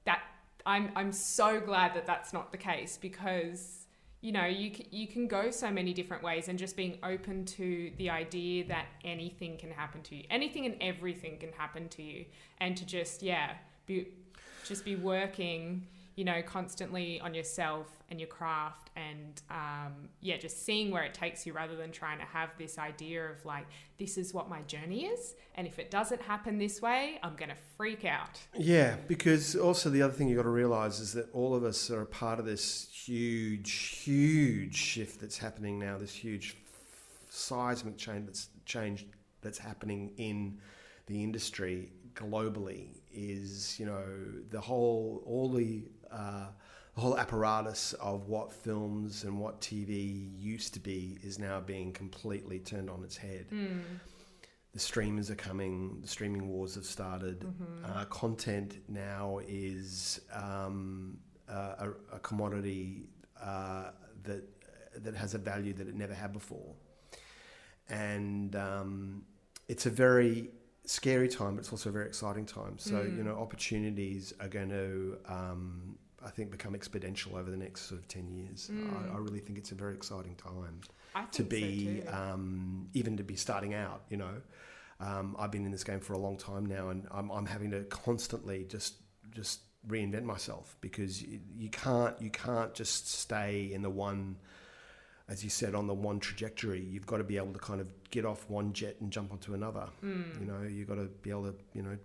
[0.05, 0.21] that
[0.65, 3.85] I'm I'm so glad that that's not the case because
[4.21, 7.91] you know you you can go so many different ways and just being open to
[7.97, 12.25] the idea that anything can happen to you anything and everything can happen to you
[12.59, 13.51] and to just yeah
[13.85, 14.07] be
[14.63, 15.85] just be working
[16.15, 21.13] you know constantly on yourself and your craft and um, yeah just seeing where it
[21.13, 23.65] takes you rather than trying to have this idea of like
[23.97, 27.55] this is what my journey is and if it doesn't happen this way i'm gonna
[27.83, 28.39] freak out.
[28.55, 31.89] Yeah, because also the other thing you've got to realize is that all of us
[31.89, 36.55] are a part of this huge, huge shift that's happening now, this huge
[37.29, 39.05] seismic change that's changed
[39.41, 40.59] that's happening in
[41.05, 44.03] the industry globally is, you know,
[44.49, 46.47] the whole, all the, uh,
[46.95, 51.91] the whole apparatus of what films and what TV used to be is now being
[51.91, 53.47] completely turned on its head.
[54.73, 57.45] The streamers are coming, the streaming wars have started.
[57.85, 63.09] Uh, content now is um, a, a commodity
[63.41, 63.91] uh,
[64.23, 64.43] that
[65.03, 66.73] that has a value that it never had before,
[67.89, 69.23] and um,
[69.67, 70.49] it's a very
[70.85, 72.77] scary time, but it's also a very exciting time.
[72.77, 75.17] So you know, opportunities are going to.
[75.27, 78.71] Um, I think become exponential over the next sort of ten years.
[78.71, 80.79] I, I really think it's a very exciting time
[81.31, 82.09] to so be too.
[82.11, 84.41] um, even to be starting out you know
[84.99, 87.71] um, I've been in this game for a long time now and I'm, I'm having
[87.71, 88.95] to constantly just
[89.31, 94.37] just reinvent myself because you, you can't you can't just stay in the one
[95.29, 97.87] as you said on the one trajectory you've got to be able to kind of
[98.11, 100.39] get off one jet and jump onto another Mm.
[100.39, 101.97] you know you've got to be able to you know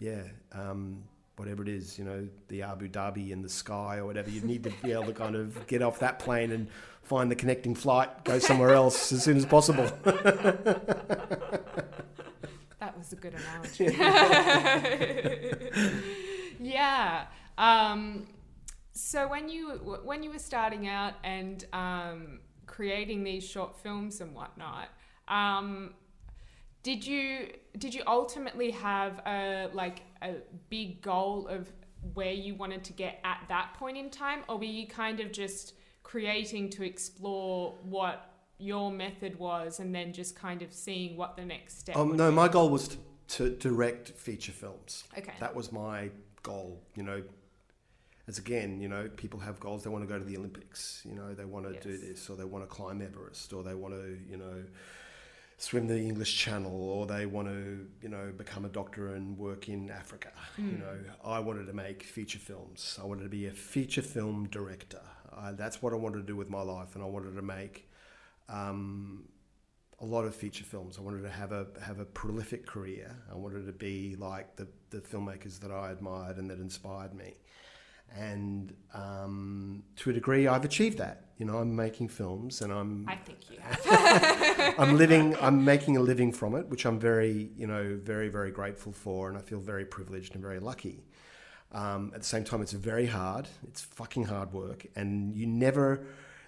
[0.00, 1.02] yeah um,
[1.36, 4.64] whatever it is you know the Abu Dhabi in the sky or whatever you need
[4.64, 6.68] to be able to kind of get off that plane and
[7.02, 9.84] find the connecting flight go somewhere else as soon as possible
[12.80, 13.86] That was a good analogy.
[16.60, 17.26] yeah.
[17.56, 18.26] Um,
[18.98, 19.70] so when you
[20.04, 24.88] when you were starting out and um, creating these short films and whatnot,
[25.28, 25.94] um,
[26.82, 30.34] did you did you ultimately have a like a
[30.68, 31.70] big goal of
[32.14, 35.30] where you wanted to get at that point in time, or were you kind of
[35.30, 41.36] just creating to explore what your method was and then just kind of seeing what
[41.36, 42.34] the next step um, no be?
[42.34, 42.96] my goal was to,
[43.28, 45.34] to direct feature films Okay.
[45.38, 46.10] that was my
[46.42, 47.22] goal you know
[48.28, 51.14] as again you know people have goals they want to go to the olympics you
[51.14, 53.94] know they want to do this or they want to climb everest or they want
[53.94, 54.62] to you know
[55.56, 59.68] swim the english channel or they want to you know become a doctor and work
[59.68, 60.70] in africa Hmm.
[60.72, 64.46] you know i wanted to make feature films i wanted to be a feature film
[64.48, 65.00] director
[65.36, 67.88] uh, that's what i wanted to do with my life and i wanted to make
[68.48, 69.24] um,
[70.00, 70.96] a lot of feature films.
[70.96, 73.14] I wanted to have a have a prolific career.
[73.30, 77.34] I wanted to be like the the filmmakers that I admired and that inspired me.
[78.16, 81.24] And um, to a degree, I've achieved that.
[81.38, 84.74] You know, I'm making films, and I'm I think you have.
[84.78, 85.36] I'm living.
[85.40, 89.28] I'm making a living from it, which I'm very, you know, very very grateful for,
[89.28, 91.04] and I feel very privileged and very lucky.
[91.70, 93.46] Um, at the same time, it's very hard.
[93.68, 96.06] It's fucking hard work, and you never.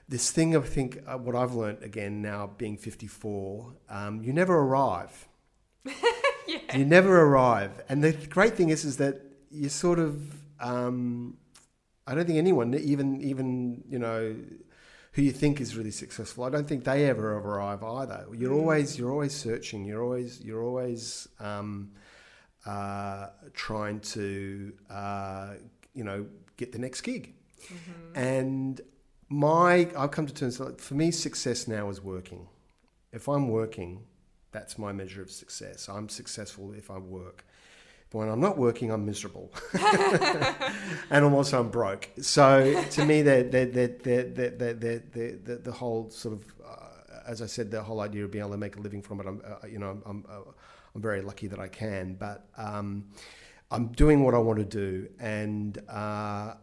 [0.09, 4.59] This thing, I think, uh, what I've learned again now, being 54, um, you never
[4.59, 5.29] arrive.
[6.49, 6.77] yeah.
[6.77, 10.21] You never arrive, and the great thing is, is that you sort of.
[10.59, 11.37] Um,
[12.11, 14.35] I don't think anyone, even even you know,
[15.13, 18.27] who you think is really successful, I don't think they ever arrive either.
[18.35, 19.85] You're always you're always searching.
[19.85, 21.93] You're always you're always um,
[22.67, 25.55] uh, trying to uh,
[25.95, 27.35] you know get the next gig.
[28.15, 28.81] And
[29.29, 32.49] my I've come to terms like for me, success now is working.
[33.13, 34.05] If I'm working,
[34.53, 35.89] That's my measure of success.
[35.89, 37.45] I'm successful if I work.
[38.11, 39.53] But when I'm not working, I'm miserable,
[41.11, 42.09] and also I'm broke.
[42.21, 47.21] So to me, the the the the the the, the, the whole sort of, uh,
[47.27, 49.27] as I said, the whole idea of being able to make a living from it.
[49.27, 50.41] I'm, uh, you know, I'm I'm, uh,
[50.95, 53.05] I'm, very lucky that I can, but um,
[53.71, 55.79] I'm doing what I want to do, and.
[55.89, 56.55] Uh,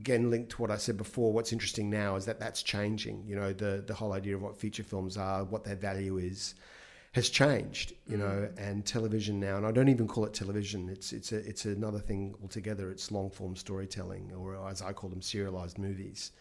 [0.00, 3.24] again linked to what I said before, what's interesting now is that that's changing.
[3.24, 6.56] You know, the the whole idea of what feature films are, what their value is,
[7.12, 7.94] has changed.
[8.06, 8.58] You know, mm.
[8.58, 10.88] and television now, and I don't even call it television.
[10.88, 12.90] It's it's a, it's another thing altogether.
[12.90, 16.32] It's long form storytelling, or as I call them, serialized movies.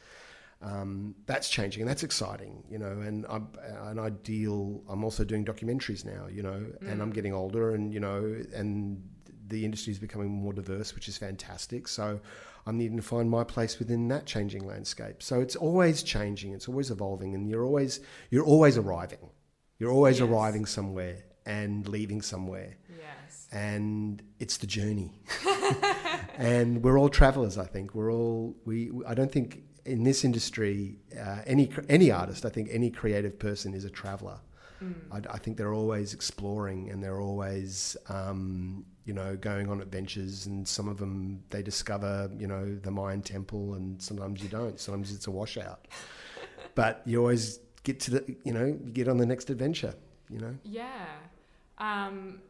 [0.61, 2.63] Um, that's changing, and that's exciting.
[2.69, 3.49] You know, and I'm
[3.87, 4.83] and I deal.
[4.89, 6.27] I'm also doing documentaries now.
[6.27, 6.91] You know, mm.
[6.91, 7.15] and I'm mm.
[7.15, 9.01] getting older, and you know, and
[9.47, 11.87] the industry is becoming more diverse, which is fantastic.
[11.87, 12.19] So
[12.65, 15.21] I'm needing to find my place within that changing landscape.
[15.21, 17.99] So it's always changing, it's always evolving, and you're always
[18.31, 19.29] you're always arriving.
[19.79, 20.29] You're always yes.
[20.29, 22.77] arriving somewhere and leaving somewhere.
[22.89, 23.47] Yes.
[23.51, 25.21] And it's the journey.
[26.37, 27.93] and we're all travelers, I think.
[27.93, 32.69] We're all we I don't think in this industry uh, any any artist, I think
[32.71, 34.39] any creative person is a traveler.
[34.83, 34.95] Mm.
[35.11, 40.47] I, I, think they're always exploring and they're always um, you know, going on adventures,
[40.47, 44.79] and some of them they discover, you know, the Mayan temple, and sometimes you don't.
[44.79, 45.87] Sometimes it's a washout.
[46.75, 49.95] but you always get to the, you know, get on the next adventure.
[50.29, 50.55] You know.
[50.63, 51.05] Yeah.
[51.77, 52.41] Um,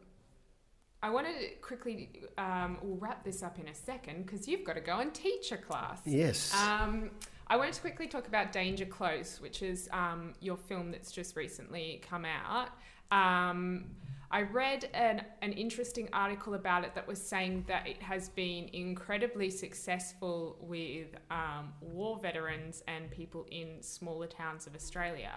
[1.02, 4.74] I want to quickly, um, we'll wrap this up in a second because you've got
[4.74, 6.00] to go and teach a class.
[6.04, 6.52] Yes.
[6.54, 7.10] Um,
[7.46, 11.36] I wanted to quickly talk about Danger Close, which is um, your film that's just
[11.36, 12.70] recently come out.
[13.12, 13.84] Um,
[14.30, 18.68] I read an, an interesting article about it that was saying that it has been
[18.72, 25.32] incredibly successful with um, war veterans and people in smaller towns of Australia.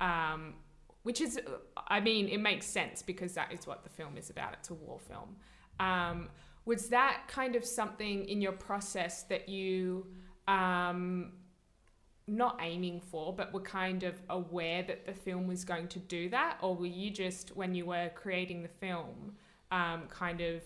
[0.00, 0.54] Um,
[1.04, 1.38] which is,
[1.86, 4.54] I mean, it makes sense because that is what the film is about.
[4.54, 5.36] It's a war film.
[5.78, 6.30] Um,
[6.64, 10.06] was that kind of something in your process that you
[10.48, 11.32] um,
[12.28, 16.28] not aiming for, but were kind of aware that the film was going to do
[16.30, 16.58] that?
[16.60, 19.36] Or were you just, when you were creating the film,
[19.70, 20.62] um, kind of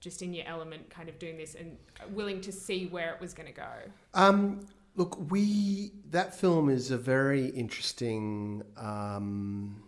[0.00, 1.76] just in your element, kind of doing this and
[2.10, 3.72] willing to see where it was going to go?
[4.14, 4.66] Um,
[4.96, 8.62] look, we, that film is a very interesting.
[8.76, 9.84] Um,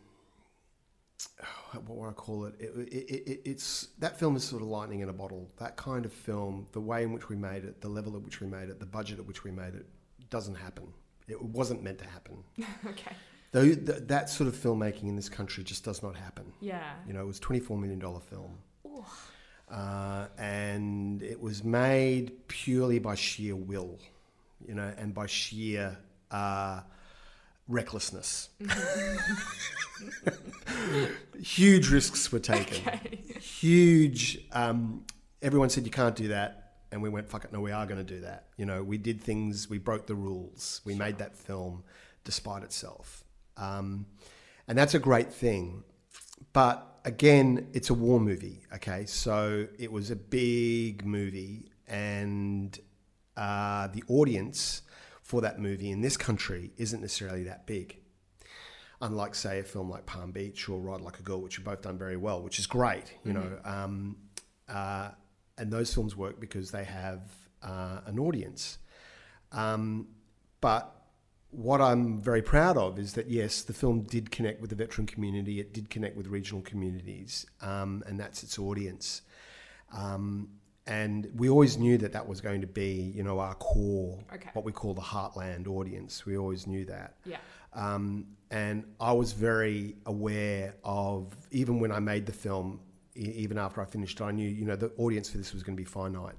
[1.72, 2.54] what would I call it?
[2.60, 3.40] It, it, it?
[3.44, 5.50] It's that film is sort of lightning in a bottle.
[5.58, 8.40] That kind of film, the way in which we made it, the level at which
[8.40, 9.86] we made it, the budget at which we made it,
[10.34, 10.92] doesn't happen.
[11.28, 12.42] It wasn't meant to happen.
[12.88, 13.12] okay.
[13.52, 16.52] Though th- that sort of filmmaking in this country just does not happen.
[16.60, 16.92] Yeah.
[17.06, 18.58] You know, it was twenty four million dollar film.
[19.70, 24.00] Uh, and it was made purely by sheer will,
[24.66, 25.96] you know, and by sheer
[26.32, 26.80] uh,
[27.68, 28.48] recklessness.
[31.40, 32.88] Huge risks were taken.
[32.88, 33.20] Okay.
[33.40, 34.40] Huge.
[34.50, 35.04] Um,
[35.40, 36.63] everyone said you can't do that
[36.94, 38.46] and we went, fuck it, no, we are going to do that.
[38.56, 41.82] You know, we did things, we broke the rules, we made that film
[42.22, 43.24] despite itself.
[43.56, 44.06] Um,
[44.68, 45.82] and that's a great thing.
[46.52, 49.06] But again, it's a war movie, okay?
[49.06, 52.78] So it was a big movie, and
[53.36, 54.82] uh, the audience
[55.20, 57.96] for that movie in this country isn't necessarily that big.
[59.00, 61.82] Unlike, say, a film like Palm Beach or Ride Like a Girl, which have both
[61.82, 63.42] done very well, which is great, you mm-hmm.
[63.42, 63.58] know.
[63.64, 64.16] Um,
[64.68, 65.10] uh,
[65.58, 67.20] and those films work because they have
[67.62, 68.78] uh, an audience.
[69.52, 70.08] Um,
[70.60, 70.90] but
[71.50, 75.06] what I'm very proud of is that yes, the film did connect with the veteran
[75.06, 75.60] community.
[75.60, 79.22] It did connect with regional communities, um, and that's its audience.
[79.92, 80.48] Um,
[80.86, 84.50] and we always knew that that was going to be, you know, our core, okay.
[84.52, 86.26] what we call the heartland audience.
[86.26, 87.16] We always knew that.
[87.24, 87.38] Yeah.
[87.72, 92.80] Um, and I was very aware of, even when I made the film,
[93.14, 95.80] even after I finished, I knew you know the audience for this was going to
[95.80, 96.36] be finite.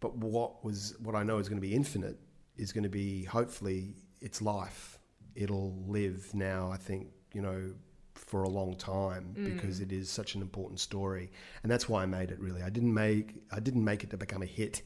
[0.00, 2.18] But what was what I know is going to be infinite
[2.56, 4.98] is going to be hopefully its life.
[5.34, 6.70] It'll live now.
[6.70, 7.72] I think you know
[8.14, 9.44] for a long time mm.
[9.44, 11.30] because it is such an important story,
[11.62, 12.40] and that's why I made it.
[12.40, 14.82] Really, I didn't make I didn't make it to become a hit.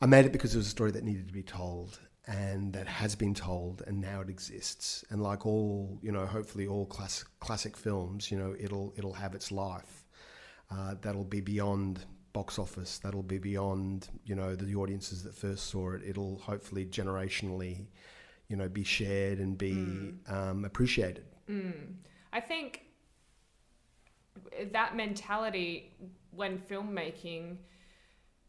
[0.00, 2.86] I made it because it was a story that needed to be told and that
[2.86, 7.24] has been told and now it exists and like all you know hopefully all class,
[7.40, 10.04] classic films you know it'll it'll have its life
[10.70, 12.98] uh, that'll be beyond box office.
[12.98, 16.02] That'll be beyond you know the audiences that first saw it.
[16.06, 17.86] It'll hopefully generationally,
[18.48, 20.32] you know, be shared and be mm.
[20.32, 21.24] um, appreciated.
[21.48, 21.94] Mm.
[22.32, 22.82] I think
[24.72, 25.94] that mentality
[26.30, 27.56] when filmmaking,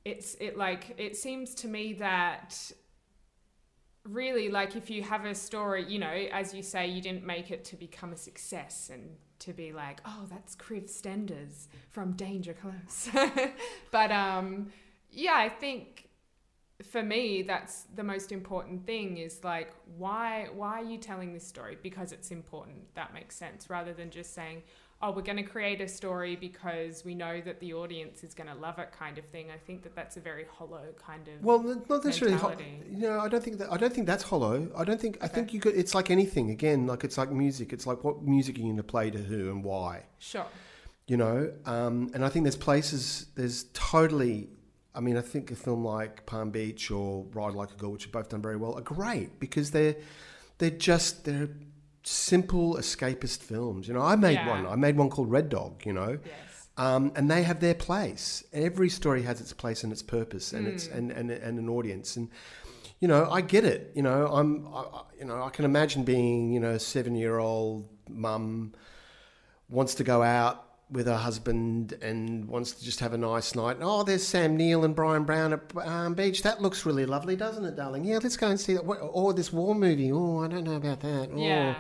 [0.03, 2.71] it's it like it seems to me that
[4.03, 7.51] really like if you have a story, you know, as you say, you didn't make
[7.51, 12.53] it to become a success and to be like, oh, that's Kriv Stenders from Danger
[12.53, 13.09] Close.
[13.91, 14.71] but um,
[15.11, 16.09] yeah, I think
[16.83, 21.45] for me that's the most important thing is like why why are you telling this
[21.45, 21.77] story?
[21.81, 22.93] Because it's important.
[22.95, 23.69] That makes sense.
[23.69, 24.61] Rather than just saying
[25.01, 28.49] oh we're going to create a story because we know that the audience is going
[28.49, 29.51] to love it kind of thing.
[29.51, 32.55] I think that that's a very hollow kind of well not necessarily ho-
[32.89, 34.69] you know i don't think that i don't think that's hollow.
[34.75, 36.49] I don't think i think you could it's like anything.
[36.49, 37.73] Again like it's like music.
[37.73, 40.03] It's like what music are you going to play to who and why?
[40.19, 40.45] Sure.
[41.05, 44.49] You know um, and i think there's places there's totally
[44.93, 48.03] i mean i think a film like palm beach or ride like a girl which
[48.03, 49.95] have both done very well are great because they're
[50.57, 51.49] they're just they're
[52.07, 54.47] simple escapist films you know i made Yeah.
[54.47, 57.73] one i made one called red dog you know yes um, and they have their
[57.73, 58.43] place.
[58.53, 62.15] Every story has its place and its purpose, and its and, and and an audience.
[62.15, 62.29] And
[62.99, 63.93] you know, I get it.
[63.95, 68.73] You know, I'm, I, you know, I can imagine being, you know, a seven-year-old mum
[69.69, 73.77] wants to go out with her husband and wants to just have a nice night.
[73.81, 76.43] Oh, there's Sam Neill and Bryan Brown at um, Beach.
[76.43, 78.05] That looks really lovely, doesn't it, darling?
[78.05, 78.85] Yeah, let's go and see that.
[78.85, 80.11] What- Or this war movie.
[80.11, 81.29] Oh, I don't know about that.
[81.33, 81.75] Oh, Yeah.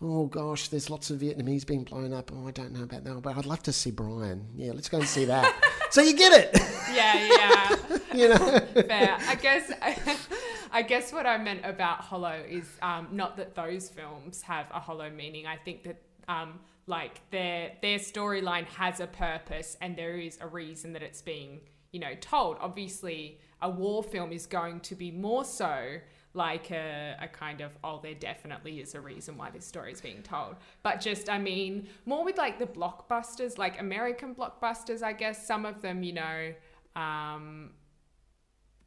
[0.00, 2.30] oh gosh, there's lots of Vietnamese being blown up.
[2.34, 4.46] Oh, I don't know about that, but I'd love to see Bryan.
[4.54, 5.54] Yeah, let's go and see that.
[5.90, 6.60] so you get it,
[6.92, 7.76] yeah yeah
[8.14, 8.58] you know.
[8.88, 9.70] fair i guess
[10.72, 14.80] i guess what i meant about hollow is um, not that those films have a
[14.80, 20.16] hollow meaning i think that um, like their their storyline has a purpose and there
[20.18, 21.60] is a reason that it's being
[21.92, 22.56] you know told.
[22.60, 25.98] Obviously a war film is going to be more so
[26.34, 30.00] like a, a kind of oh there definitely is a reason why this story is
[30.00, 30.56] being told.
[30.82, 35.64] But just i mean more with like the blockbusters like american blockbusters i guess some
[35.64, 36.52] of them you know
[36.94, 37.70] um,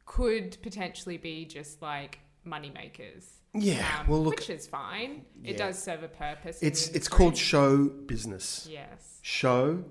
[0.04, 3.26] could potentially be just like money makers.
[3.54, 5.22] Yeah, um, well, look, which is fine.
[5.42, 6.62] It does serve a purpose.
[6.62, 8.68] it's it's called show business.
[8.70, 9.18] yes.
[9.22, 9.84] show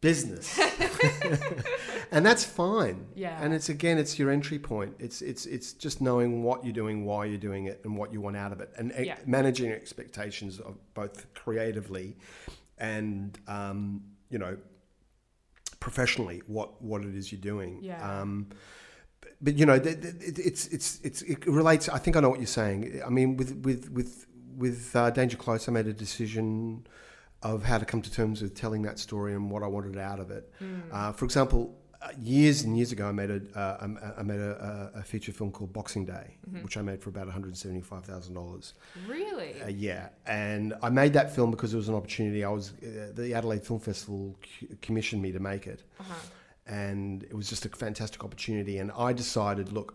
[0.00, 0.58] business
[2.10, 3.38] and that's fine Yeah.
[3.40, 7.04] and it's again it's your entry point it's it's it's just knowing what you're doing
[7.04, 9.16] why you're doing it and what you want out of it and uh, Yeah.
[9.26, 12.16] managing expectations of both creatively
[12.78, 14.56] and um, you know
[15.78, 18.02] professionally what what it is you're doing Yeah.
[18.22, 18.48] um,
[19.42, 22.28] but, you know th- th- it, it's it's it's it relates i think i know
[22.30, 24.26] what you're saying i mean with with with
[24.56, 26.86] with uh, danger close i made a decision
[27.42, 30.20] of how to come to terms with telling that story and what I wanted out
[30.20, 30.48] of it.
[30.92, 33.86] Uh, for example, uh, years and years ago, I made a uh,
[34.16, 37.24] I I made a, a feature film called Boxing Day, which I made for about
[37.26, 38.74] one hundred seventy five thousand dollars.
[39.08, 39.60] Really?
[39.60, 42.44] Uh, yeah, and I made that film because it was an opportunity.
[42.44, 46.14] I was uh, the Adelaide Film Festival c- commissioned me to make it, uh-huh.
[46.66, 48.78] And it was just a fantastic opportunity.
[48.78, 49.94] And I decided, look,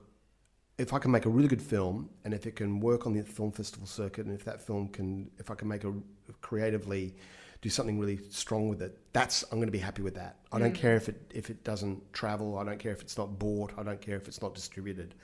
[0.77, 3.23] if I can make a really good film, and if it can work on the
[3.23, 5.93] film festival circuit, and if that film can, if I can make a
[6.41, 7.15] creatively
[7.61, 10.37] do something really strong with it, that's I'm going to be happy with that.
[10.51, 10.75] I don't mm.
[10.75, 12.57] care if it if it doesn't travel.
[12.57, 13.73] I don't care if it's not bought.
[13.77, 15.15] I don't care if it's not distributed.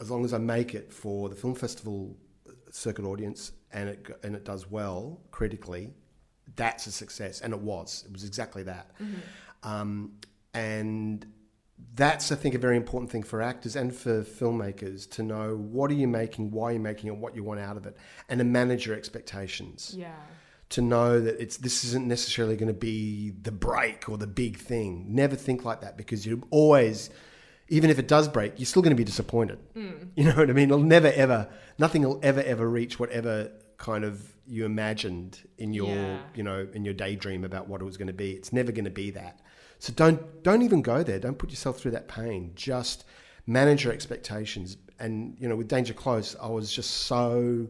[0.00, 2.16] As long as I make it for the film festival
[2.48, 5.90] uh, circuit audience and it and it does well critically,
[6.56, 7.42] that's a success.
[7.42, 8.04] And it was.
[8.06, 8.98] It was exactly that.
[8.98, 9.68] Mm-hmm.
[9.68, 10.12] Um,
[10.54, 11.26] and
[11.96, 15.90] that's I think a very important thing for actors and for filmmakers to know what
[15.90, 17.96] are you making, why you're you making it, what you want out of it,
[18.28, 19.94] and to manage your expectations.
[19.96, 20.14] Yeah.
[20.70, 24.56] To know that it's this isn't necessarily going to be the break or the big
[24.56, 25.06] thing.
[25.08, 27.10] Never think like that because you're always,
[27.68, 29.58] even if it does break, you're still going to be disappointed.
[29.76, 30.08] Mm.
[30.16, 30.70] You know what I mean?
[30.70, 31.48] It'll never ever,
[31.78, 36.18] nothing will ever ever reach whatever kind of you imagined in your Yeah.
[36.34, 38.32] you know in your daydream about what it was going to be.
[38.32, 39.40] It's never going to be that.
[39.84, 41.18] So don't don't even go there.
[41.18, 42.52] Don't put yourself through that pain.
[42.54, 43.04] Just
[43.46, 44.78] manage your expectations.
[44.98, 47.68] And you know, with Danger Close, I was just so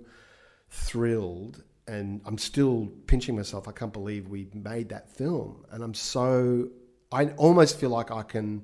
[0.71, 3.67] thrilled, and I'm still pinching myself.
[3.67, 6.69] I can't believe we made that film, and I'm so
[7.11, 8.63] I almost feel like I can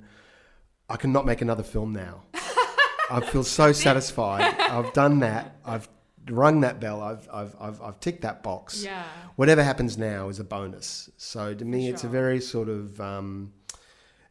[0.89, 2.23] I can not make another film now.
[3.11, 4.45] I feel so satisfied.
[4.61, 5.57] I've done that.
[5.65, 5.89] I've
[6.29, 7.01] rung that bell.
[7.03, 9.05] I've I've I've, I've ticked that box Yeah.
[9.37, 11.11] whatever happens now is a bonus.
[11.17, 13.53] So to me, it's a very sort of, um,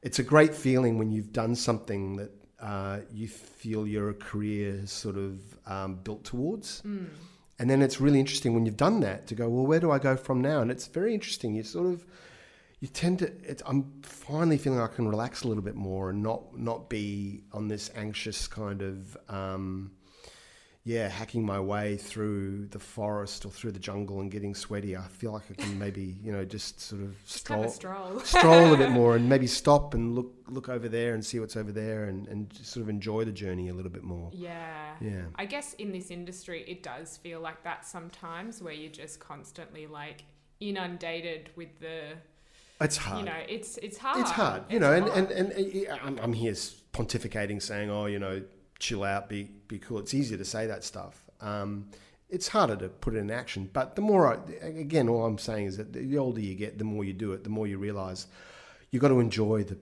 [0.01, 2.31] it's a great feeling when you've done something that
[2.61, 6.81] uh, you feel your career has sort of um, built towards.
[7.61, 9.99] And then it's really interesting when you've done that to go, well, where do I
[9.99, 10.61] go from now?
[10.61, 11.55] And it's very interesting.
[11.55, 12.05] You sort of,
[12.79, 13.25] you tend to.
[13.43, 17.43] It's, I'm finally feeling I can relax a little bit more and not not be
[17.51, 19.17] on this anxious kind of.
[19.27, 19.91] Um,
[20.86, 25.03] yeah, hacking my way through the forest or through the jungle and getting sweaty, I
[25.07, 28.19] feel like I can maybe, you know, just sort of stroll, a stroll.
[28.23, 31.55] stroll a bit more and maybe stop and look look over there and see what's
[31.57, 34.32] over there and, and just sort of enjoy the journey a little bit more.
[34.34, 34.95] Yeah.
[35.01, 35.23] Yeah.
[35.36, 39.86] I guess in this industry, it does feel like that sometimes where you're just constantly
[39.86, 40.23] like
[40.59, 42.13] inundated with the,
[42.82, 43.19] It's hard.
[43.19, 44.19] you know, it's it's hard.
[44.21, 45.32] it's hard, you It's know, and, hard.
[45.32, 46.53] and, and, uh, I'm, I'm here
[46.93, 48.41] pontificating saying, oh, you know,
[48.80, 49.99] chill out, be, be cool.
[49.99, 51.23] It's easier to say that stuff.
[51.41, 51.89] Um,
[52.30, 53.69] it's harder to put it in action.
[53.71, 56.84] But the more, I, again, all I'm saying is that the older you get, the
[56.84, 58.27] more you do it, the more you realize
[58.91, 59.77] you've got to enjoy the,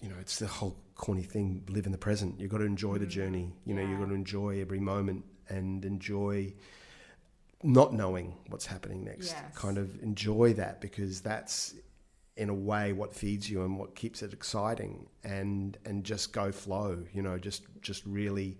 [0.00, 2.40] you know, it's the whole corny thing, live in the present.
[2.40, 3.52] You've got to enjoy the journey.
[3.66, 3.88] You know, Yeah.
[3.90, 6.54] you've got to enjoy every moment and enjoy
[7.62, 9.28] not knowing what's happening next.
[9.28, 9.42] Yes.
[9.54, 11.74] Kind of enjoy that because that's
[12.36, 16.50] in a way what feeds you and what keeps it exciting and and just go
[16.50, 18.58] flow you know just just really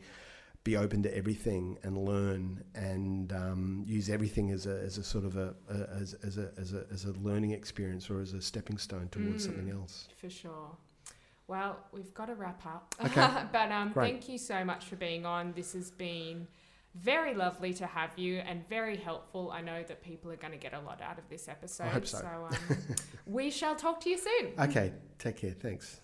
[0.64, 5.24] be open to everything and learn and um, use everything as a, as a sort
[5.24, 8.40] of a, a as, as a as a as a learning experience or as a
[8.40, 9.46] stepping stone towards Mm.
[9.46, 10.76] something else For sure.
[11.48, 12.94] Well, we've got to wrap up.
[13.04, 13.28] Okay.
[13.52, 14.12] but um, Great.
[14.12, 15.52] thank you so much for being on.
[15.54, 16.46] This has been
[16.94, 19.50] very lovely to have you and very helpful.
[19.50, 21.84] I know that people are going to get a lot out of this episode.
[21.84, 22.48] I hope so.
[22.50, 22.56] um,
[23.26, 24.52] we shall talk to you soon.
[24.58, 26.00] okay take care thanks